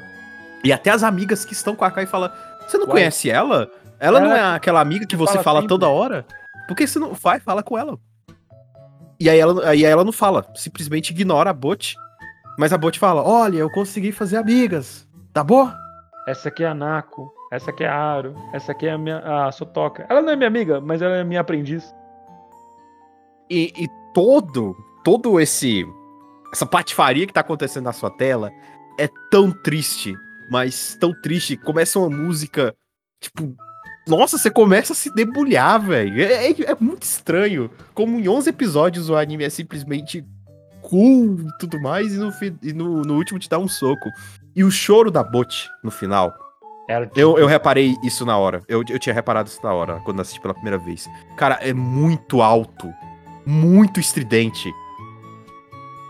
[0.63, 2.31] E até as amigas que estão com a Kai falam:
[2.69, 2.93] Você não Uai.
[2.93, 3.69] conhece ela?
[4.01, 6.27] Ela não é aquela amiga que você fala fala sempre." toda hora?
[6.67, 7.39] Por que você não vai?
[7.39, 7.99] Fala com ela.
[9.19, 11.95] E aí ela, aí ela não fala, simplesmente ignora a Bot.
[12.59, 15.07] Mas a Bot fala: Olha, eu consegui fazer amigas.
[15.33, 15.71] Tá bom?
[16.27, 17.31] Essa aqui é a Nako.
[17.53, 18.35] Essa aqui é a Aro.
[18.53, 20.07] Essa aqui é a minha a Sotoka.
[20.09, 21.95] Ela não é minha amiga, mas ela é minha aprendiz.
[23.51, 25.85] E, e todo, todo esse
[26.53, 28.51] essa patifaria que tá acontecendo na sua tela
[28.99, 30.15] é tão triste,
[30.51, 31.57] mas tão triste.
[31.57, 32.75] Começa uma música,
[33.21, 33.55] tipo,
[34.11, 36.21] nossa, você começa a se debulhar, velho.
[36.23, 37.71] É, é- é muito estranho.
[37.95, 40.25] Como em 11 episódios o anime é simplesmente
[40.83, 42.33] cool e tudo mais, e no,
[42.63, 44.11] e no, no último te dá um soco.
[44.55, 46.33] E o choro da Bot no final.
[47.15, 48.63] Eu, eu reparei isso na hora.
[48.67, 51.09] Eu, eu tinha reparado isso na hora, quando assisti pela primeira vez.
[51.37, 52.93] Cara, é muito alto.
[53.47, 54.69] Muito estridente.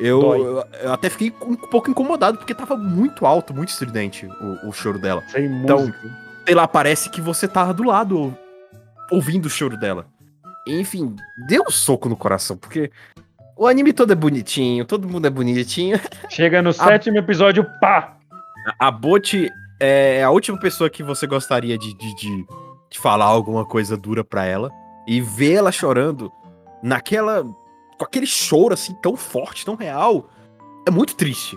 [0.00, 4.68] Eu, eu, eu até fiquei um pouco incomodado, porque tava muito alto, muito estridente o,
[4.68, 5.22] o choro dela.
[5.28, 6.29] Sem Então, música.
[6.46, 8.38] Sei lá, parece que você tava do lado ou-
[9.10, 10.06] ouvindo o choro dela.
[10.66, 11.14] Enfim,
[11.48, 12.90] deu um soco no coração, porque
[13.56, 15.98] o anime todo é bonitinho, todo mundo é bonitinho.
[16.28, 18.16] Chega no sétimo episódio, pá!
[18.78, 19.48] A a Bot
[19.80, 22.46] é a última pessoa que você gostaria de, de, de,
[22.90, 24.70] de falar alguma coisa dura pra ela.
[25.06, 26.30] E ver ela chorando
[26.82, 27.42] naquela.
[27.98, 30.28] com aquele choro assim tão forte, tão real.
[30.86, 31.56] É muito triste.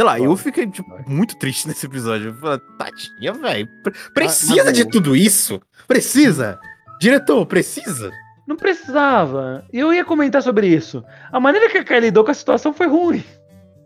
[0.00, 2.34] Sei lá, eu fiquei tipo, muito triste nesse episódio.
[2.78, 3.68] Tadinha, velho.
[3.82, 5.60] pre- Precisa mas de tudo isso?
[5.86, 6.58] Precisa?
[6.98, 8.10] Diretor, precisa?
[8.46, 9.62] Não precisava.
[9.70, 11.04] Eu ia comentar sobre isso.
[11.30, 13.22] A maneira que a Kylie lidou com a situação foi ruim.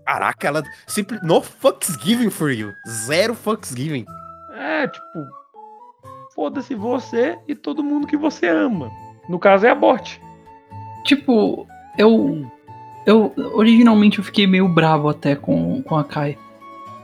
[0.06, 1.20] Caraca, ela simples.
[1.24, 2.72] No fucks given for you.
[2.88, 4.06] Zero fucks given.
[4.56, 5.18] É, tipo.
[6.32, 8.88] Foda-se você e todo mundo que você ama.
[9.28, 10.22] No caso é a bot.
[11.04, 11.66] Tipo,
[11.98, 12.48] eu.
[13.06, 13.32] Eu.
[13.54, 16.38] Originalmente eu fiquei meio bravo até com, com a Kai.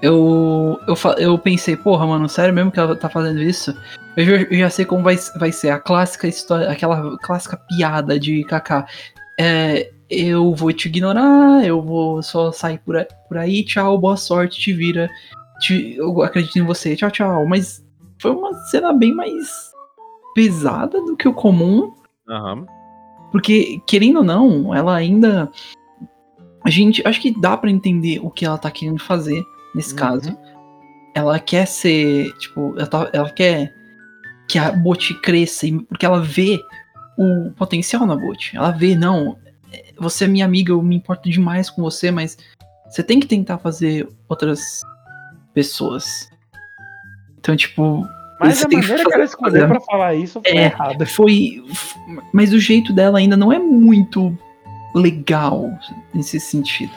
[0.03, 3.77] Eu, eu, eu pensei, porra, mano, sério mesmo que ela tá fazendo isso?
[4.17, 8.19] Eu já, eu já sei como vai, vai ser a clássica história, aquela clássica piada
[8.19, 8.87] de Kaká.
[9.39, 14.17] É, eu vou te ignorar, eu vou só sair por aí, por aí tchau, boa
[14.17, 15.11] sorte, te vira.
[15.61, 17.47] te- eu acredito em você, tchau, tchau.
[17.47, 17.85] Mas
[18.19, 19.71] foi uma cena bem mais
[20.35, 21.93] pesada do que o comum.
[22.29, 22.65] Aham.
[23.31, 25.51] Porque, querendo ou não, ela ainda.
[26.65, 27.03] A gente.
[27.07, 29.43] Acho que dá pra entender o que ela tá querendo fazer
[29.75, 29.99] nesse Uhum.
[29.99, 30.39] caso.
[31.15, 32.33] Ela quer ser.
[32.39, 33.73] Tipo, ela, tá- ela quer
[34.49, 36.61] que a bot cresça, porque ela vê
[37.17, 38.57] o potencial na bot.
[38.57, 39.37] Ela vê, não,
[39.99, 42.37] você é minha amiga, eu me importo demais com você, mas
[42.89, 44.81] você tem que tentar fazer outras
[45.55, 46.29] pessoas.
[47.39, 48.07] Então, tipo.
[48.39, 50.65] Mas a maneira que ela escolheu pra falar isso foi É.
[50.65, 51.05] errada.
[51.07, 51.63] foi.
[52.33, 54.37] Mas o jeito dela ainda não é muito
[54.95, 55.71] legal
[56.15, 56.93] nesse sentido.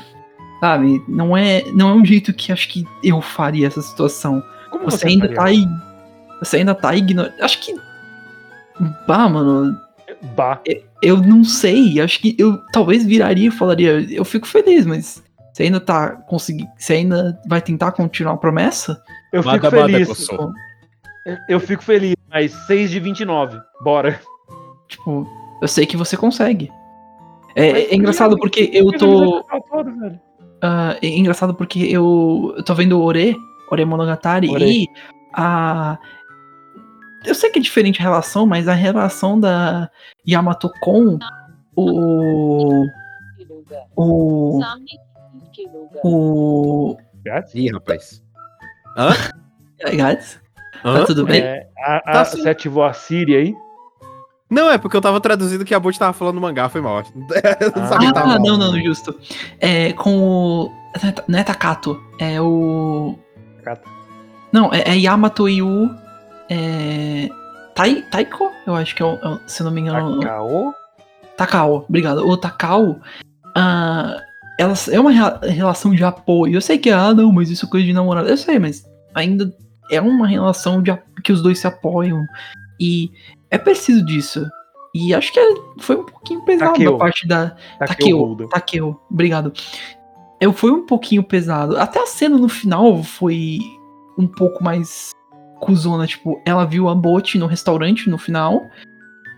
[0.59, 1.03] Sabe?
[1.07, 4.41] Não é, não é um jeito que acho que eu faria essa situação.
[4.71, 5.35] Como Você, ainda faria?
[5.35, 5.65] tá aí.
[6.39, 7.33] Você ainda tá ignorando.
[7.41, 7.75] Acho que.
[9.07, 9.77] Bah, mano.
[10.35, 10.61] Bah.
[11.01, 11.99] Eu não sei.
[11.99, 14.05] Acho que eu talvez viraria e falaria.
[14.09, 15.21] Eu fico feliz, mas.
[15.53, 16.69] Você ainda tá conseguindo.
[16.77, 18.99] Você ainda vai tentar continuar a promessa?
[19.31, 20.07] Eu fico manda, feliz.
[20.07, 20.25] Kosso.
[20.31, 20.53] Tipo,
[21.25, 23.59] Eu- Eu fico feliz, mas 6 de 29.
[23.81, 24.19] Bora.
[24.87, 25.27] tipo,
[25.61, 26.71] eu sei que você consegue.
[27.55, 29.45] É, Mas é engraçado porque eu tô.
[30.61, 33.35] Ah, é engraçado porque eu, tô vendo o Ore,
[33.69, 34.83] Ore Monogatari, Ore.
[34.83, 34.87] e
[35.33, 35.97] a.
[37.25, 39.89] Eu sei que é diferente a relação, mas a relação da
[40.27, 41.17] Yamato com
[41.75, 42.85] o.
[43.95, 44.59] O.
[46.03, 46.97] O.
[47.23, 47.55] Gats?
[47.55, 48.23] Ih, rapaz.
[48.97, 49.11] Hã?
[50.99, 51.41] tá tudo bem?
[51.41, 53.55] É, a, a, Tá você ativou a Siri aí?
[54.53, 57.03] Não, é porque eu tava traduzindo que a Bot tava falando mangá, foi mal.
[57.75, 58.39] Não sabia Ah, mal.
[58.39, 59.17] não, não, justo.
[59.59, 60.71] É com o.
[61.01, 63.17] não é Não é Takato, é o.
[63.57, 63.89] Takato.
[64.51, 65.89] Não, é, é Yamato e o.
[66.49, 67.27] É.
[67.75, 68.51] Tai, Taiko?
[68.67, 69.15] Eu acho que é o.
[69.15, 70.19] é o- Se eu não me engano.
[70.19, 70.73] Takao?
[71.35, 72.19] Takao, obrigado.
[72.27, 72.99] O Takao,
[73.55, 74.15] ah,
[74.59, 76.53] ela é uma rea- relação de apoio.
[76.55, 78.27] Eu sei que, ah, não, mas isso é coisa de namorado.
[78.29, 78.83] Eu sei, mas
[79.15, 79.51] ainda
[79.89, 82.23] é uma relação de, que os dois se apoiam.
[82.79, 83.11] E
[83.53, 84.45] é preciso disso.
[84.95, 86.91] E acho que é- foi um pouquinho pesado Takeo.
[86.91, 87.55] da parte da.
[87.79, 89.51] Takeo Takeo, obrigado.
[90.39, 91.77] Eu foi um pouquinho pesado.
[91.77, 93.59] Até a cena no final foi
[94.17, 95.11] um pouco mais
[95.59, 96.05] cuzona.
[96.05, 98.61] Tipo, ela viu a Bot no restaurante no final,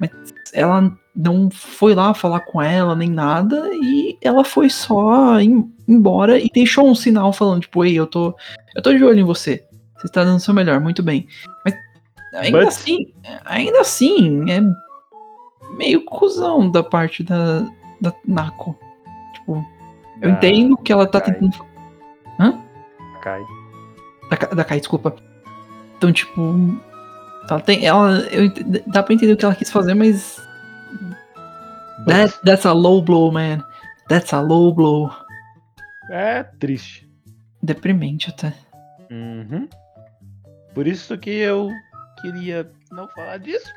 [0.02, 0.10] mas
[0.54, 3.70] ela não foi lá falar com ela nem nada.
[3.74, 8.36] E ela foi só em- embora e deixou um sinal falando, tipo, ei, eu tô,
[8.76, 9.64] eu tô de olho em você.
[9.98, 11.28] Você tá dando o seu melhor, muito bem.
[11.64, 11.76] Mas
[12.36, 13.14] ainda But- assim,
[13.46, 14.60] ainda assim, é
[15.76, 17.62] meio cuzão da parte da,
[18.02, 18.78] da Nako.
[19.34, 19.66] Tipo,
[20.22, 21.34] eu Da entendo que ela tá Kai.
[21.34, 21.66] tentando.
[23.22, 23.42] Kai.
[24.30, 25.16] Da, da Kai, desculpa.
[25.98, 26.42] Então, tipo.
[27.50, 27.86] Ela tem.
[27.86, 28.20] Ela.
[28.32, 28.52] Eu,
[28.88, 30.38] dá pra entender o que ela quis fazer, mas.
[32.08, 33.64] That, that's a low blow, man.
[34.10, 35.10] That's a low blow.
[36.12, 37.10] É triste.
[37.64, 38.54] Deprimente até.
[39.10, 39.68] Uhum.
[40.76, 41.72] Por isso que eu
[42.22, 43.70] queria não falar disso.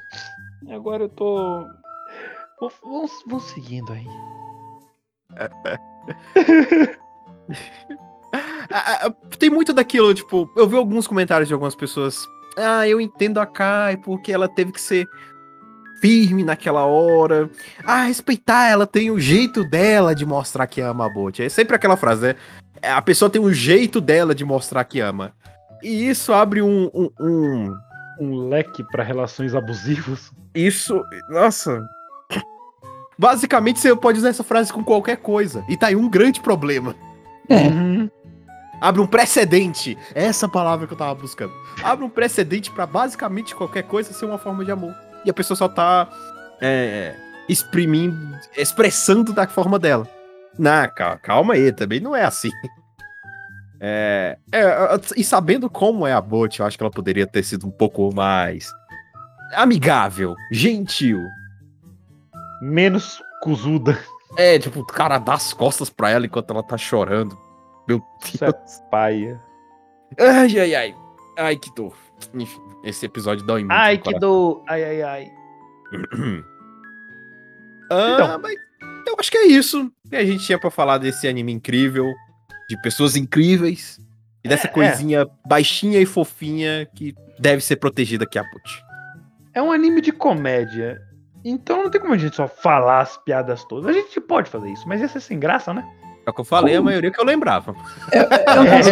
[0.70, 1.66] Agora eu tô.
[2.84, 4.07] Vamos, seguindo aí.
[8.70, 12.26] Ah, ah, Tem muito daquilo, tipo, eu vi alguns comentários de algumas pessoas.
[12.59, 15.07] Ah, eu entendo a Kai porque ela teve que ser
[16.03, 17.49] firme naquela hora.
[17.84, 21.43] Ah, respeitar, ela tem o jeito dela de mostrar que ama a Bot.
[21.43, 22.34] É sempre aquela frase, né?
[22.82, 25.32] A pessoa tem um jeito dela de mostrar que ama.
[25.82, 26.91] E isso abre um.
[26.93, 27.74] um- um-
[28.21, 30.33] Um leque pra relações abusivas.
[30.55, 31.03] Isso.
[31.29, 31.83] Nossa.
[33.19, 35.64] Basicamente, você pode usar essa frase com qualquer coisa.
[35.69, 36.95] E tá aí um grande problema.
[37.49, 37.69] É.
[37.69, 38.11] Uhum.
[38.81, 39.99] Abre um precedente.
[40.14, 41.53] É essa palavra que eu tava buscando.
[41.83, 44.95] Abre um precedente pra basicamente qualquer coisa ser uma forma de amor.
[45.25, 46.09] E a pessoa só tá
[46.61, 47.14] é,
[47.49, 48.16] exprimindo,
[48.57, 50.09] expressando da forma dela.
[50.95, 52.51] Calma, calma aí, também não é assim.
[53.81, 54.66] É, é,
[55.16, 58.12] e sabendo como é a Bot, eu acho que ela poderia ter sido um pouco
[58.14, 58.68] mais
[59.55, 61.20] amigável, gentil.
[62.61, 63.99] Menos cuzuda.
[64.37, 67.39] É, tipo, o cara dá as costas pra ela enquanto ela tá chorando.
[67.89, 68.03] Meu
[68.43, 68.83] é Deus.
[68.91, 69.41] paia.
[70.18, 70.95] Ai, ai, ai.
[71.39, 71.95] Ai, que dor.
[72.35, 73.72] Enfim, esse episódio dói muito.
[73.72, 74.62] Ai, que dor.
[74.68, 75.33] Ai, ai, ai.
[77.91, 78.39] Ah, Então.
[78.41, 78.55] mas
[79.07, 82.12] eu acho que é isso que a gente tinha pra falar desse anime incrível.
[82.69, 83.99] De pessoas incríveis
[84.45, 88.79] e dessa É, coisinha baixinha e fofinha que deve ser protegida aqui a Butch.
[89.55, 91.01] É um anime de comédia.
[91.45, 93.89] Então não tem como a gente só falar as piadas todas.
[93.89, 95.85] A gente pode fazer isso, mas ia ser sem graça, né?
[96.27, 96.89] É o que eu falei, Como?
[96.89, 97.75] a maioria que eu lembrava.
[98.12, 98.19] É,
[98.53, 98.91] é o nosso,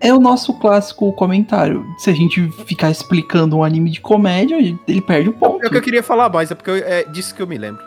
[0.00, 1.82] é o nosso clássico comentário.
[1.98, 5.64] Se a gente ficar explicando um anime de comédia, ele perde o ponto.
[5.64, 7.56] É o que eu queria falar mais, é porque eu- é disso que eu me
[7.56, 7.82] lembro.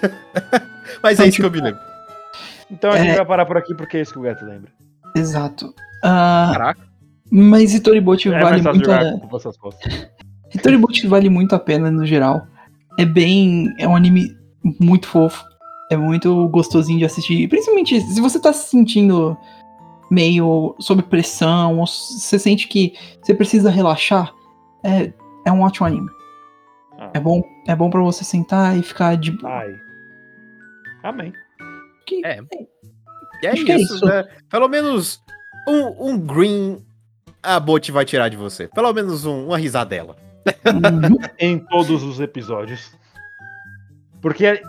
[1.02, 1.80] Mas é Então, isso que eu tipo, me lembro.
[2.70, 3.16] Então a gente É.
[3.16, 4.70] vai parar por aqui porque é isso que o gato lembra.
[5.16, 5.74] Exato.
[6.04, 6.80] Ah, Caraca.
[7.30, 9.18] mas Hitoribot É vale muito a...
[9.28, 10.08] com essas costas.
[10.54, 12.46] Hitoribot vale muito a pena no geral.
[12.98, 13.68] É bem.
[13.78, 14.36] É um anime
[14.80, 15.44] muito fofo.
[15.90, 17.48] É muito gostosinho de assistir.
[17.48, 19.36] Principalmente se você tá se sentindo
[20.10, 22.92] meio sob pressão, ou se você sente que
[23.22, 24.32] você precisa relaxar.
[24.84, 25.12] É,
[25.46, 26.08] é um ótimo anime.
[26.98, 27.10] Ah.
[27.14, 29.36] É bom, é bom para você sentar e ficar de.
[29.44, 29.74] Ai.
[31.02, 31.32] Amém.
[32.08, 32.40] Que- É.
[33.42, 34.04] É Acho que é isso, isso.
[34.04, 34.24] né?
[34.50, 35.22] Pelo menos
[35.68, 36.84] um, um green
[37.42, 38.66] a Bot vai tirar de você.
[38.68, 40.16] Pelo menos um, uma risadela.
[41.38, 42.92] Em todos os episódios.
[44.20, 44.60] Porque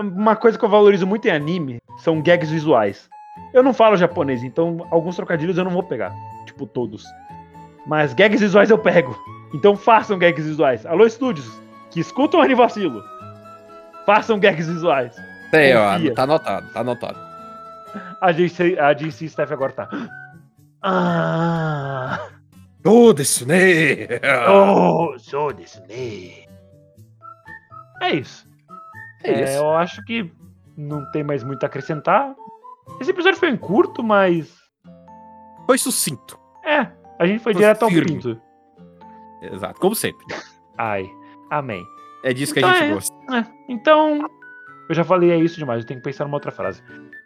[0.00, 3.08] uma coisa que eu valorizo muito em anime são gags visuais.
[3.54, 6.12] Eu não falo japonês, então alguns trocadilhos eu não vou pegar.
[6.46, 7.04] Tipo, todos.
[7.86, 9.16] Mas gags visuais eu pego.
[9.54, 10.84] Então façam gags visuais.
[10.84, 11.48] Alô, estúdios,
[11.90, 13.02] que escutam o Anivacilo.
[14.04, 15.14] Façam gags visuais.
[15.52, 16.12] É, Confia.
[16.12, 17.18] ó, tá anotado, tá anotado.
[18.20, 19.88] A DC, a DC Staff agora tá.
[20.82, 22.28] Ah,
[23.46, 24.06] né?
[24.48, 26.44] oh, sou desse né?
[28.00, 28.46] É isso.
[29.24, 29.52] É É, isso.
[29.54, 30.30] eu acho que
[30.76, 32.34] não tem mais muito a acrescentar.
[33.00, 34.56] Esse episódio foi em curto, mas.
[35.66, 36.38] Foi sucinto.
[36.64, 36.86] É,
[37.18, 38.12] a gente foi Foi direto ao firme.
[38.12, 38.40] pinto.
[39.42, 40.24] Exato, como sempre.
[40.76, 41.04] Ai,
[41.50, 41.84] amém.
[42.24, 42.94] É disso que Então a gente é.
[42.94, 43.16] gosta.
[43.36, 44.30] É, então,
[44.88, 46.82] eu já falei é isso demais, eu tenho que pensar numa outra frase.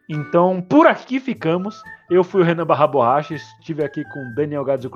[0.09, 1.81] Então, por aqui ficamos.
[2.11, 4.91] Eu fui o Renan Barra Borracha, estive aqui com Daniel Gadzo.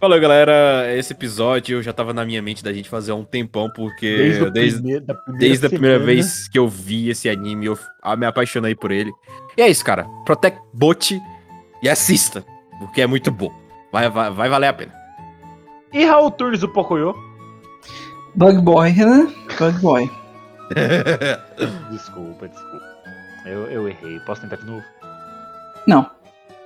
[0.00, 0.94] Falou, galera.
[0.94, 4.50] Esse episódio já tava na minha mente da gente fazer há um tempão, porque Desde,
[4.50, 8.16] desde, primeiro- da primeira, desde a primeira vez que eu vi esse anime, eu ah,
[8.16, 9.10] me apaixonei por ele.
[9.56, 10.06] E é isso, cara.
[10.24, 11.18] Protect Bot
[11.82, 12.44] e assista,
[12.78, 13.52] porque é muito bom.
[13.92, 14.92] Vai, vai, vai valer a pena.
[15.92, 17.14] E Raul Turnes do Pocoyo.
[18.34, 19.32] Bug Boy, né?
[19.58, 20.10] Bug Boy.
[21.90, 22.84] Desculpa, desculpa.
[23.46, 24.20] Eu, eu errei.
[24.20, 24.84] Posso tentar de novo?
[25.86, 26.10] Não.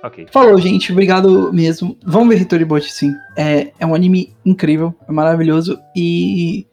[0.03, 0.27] Ok.
[0.31, 0.91] Falou, gente.
[0.91, 1.97] Obrigado mesmo.
[2.05, 3.13] Vamos ver Hitoribot, sim.
[3.37, 6.67] É, é um anime incrível, é maravilhoso e.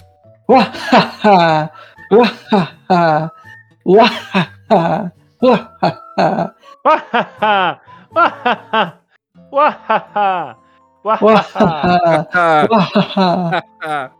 [0.49, 1.70] Uahaha!
[2.11, 3.33] Uahaha!
[3.87, 5.12] Uahaha!
[5.41, 6.55] Uahaha!
[6.85, 7.81] Wahaha!
[8.12, 9.01] Wahaha!
[9.53, 10.57] Wahaha!
[11.03, 11.20] Wahaha!
[11.22, 12.28] Uahaha!
[12.33, 14.19] Ah, Uahaha!